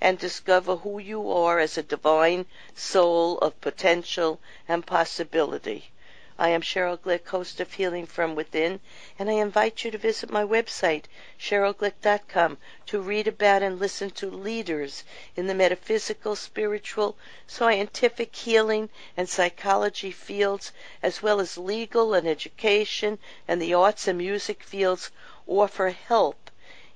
and 0.00 0.18
discover 0.18 0.76
who 0.76 1.00
you 1.00 1.32
are 1.32 1.58
as 1.58 1.76
a 1.76 1.82
divine 1.82 2.46
soul 2.74 3.38
of 3.38 3.60
potential 3.60 4.38
and 4.68 4.86
possibility. 4.86 5.90
I 6.36 6.48
am 6.48 6.62
Sheryl 6.62 6.98
Glick, 6.98 7.28
host 7.28 7.60
of 7.60 7.74
Healing 7.74 8.06
from 8.06 8.34
Within, 8.34 8.80
and 9.20 9.30
I 9.30 9.34
invite 9.34 9.84
you 9.84 9.92
to 9.92 9.98
visit 9.98 10.30
my 10.30 10.42
website, 10.42 11.04
sherylglick.com, 11.38 12.58
to 12.86 13.00
read 13.00 13.28
about 13.28 13.62
and 13.62 13.78
listen 13.78 14.10
to 14.10 14.28
leaders 14.28 15.04
in 15.36 15.46
the 15.46 15.54
metaphysical, 15.54 16.34
spiritual, 16.34 17.16
scientific, 17.46 18.34
healing, 18.34 18.90
and 19.16 19.28
psychology 19.28 20.10
fields, 20.10 20.72
as 21.04 21.22
well 21.22 21.38
as 21.38 21.56
legal 21.56 22.14
and 22.14 22.26
education 22.26 23.20
and 23.46 23.62
the 23.62 23.72
arts 23.72 24.08
and 24.08 24.18
music 24.18 24.64
fields, 24.64 25.12
offer 25.46 25.90
help 25.90 26.50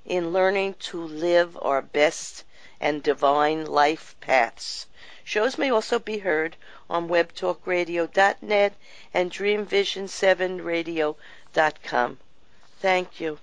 in 0.05 0.33
learning 0.33 0.73
to 0.79 1.01
live 1.01 1.57
our 1.61 1.81
best 1.81 2.43
and 2.81 3.03
divine 3.03 3.65
life 3.65 4.17
paths. 4.19 4.85
Shows 5.23 5.57
may 5.57 5.69
also 5.69 5.97
be 5.97 6.17
heard 6.17 6.57
on 6.89 7.07
webtalkradio.net 7.07 8.73
and 9.13 9.31
dreamvision7radio.com. 9.31 12.17
Thank 12.81 13.19
you. 13.19 13.37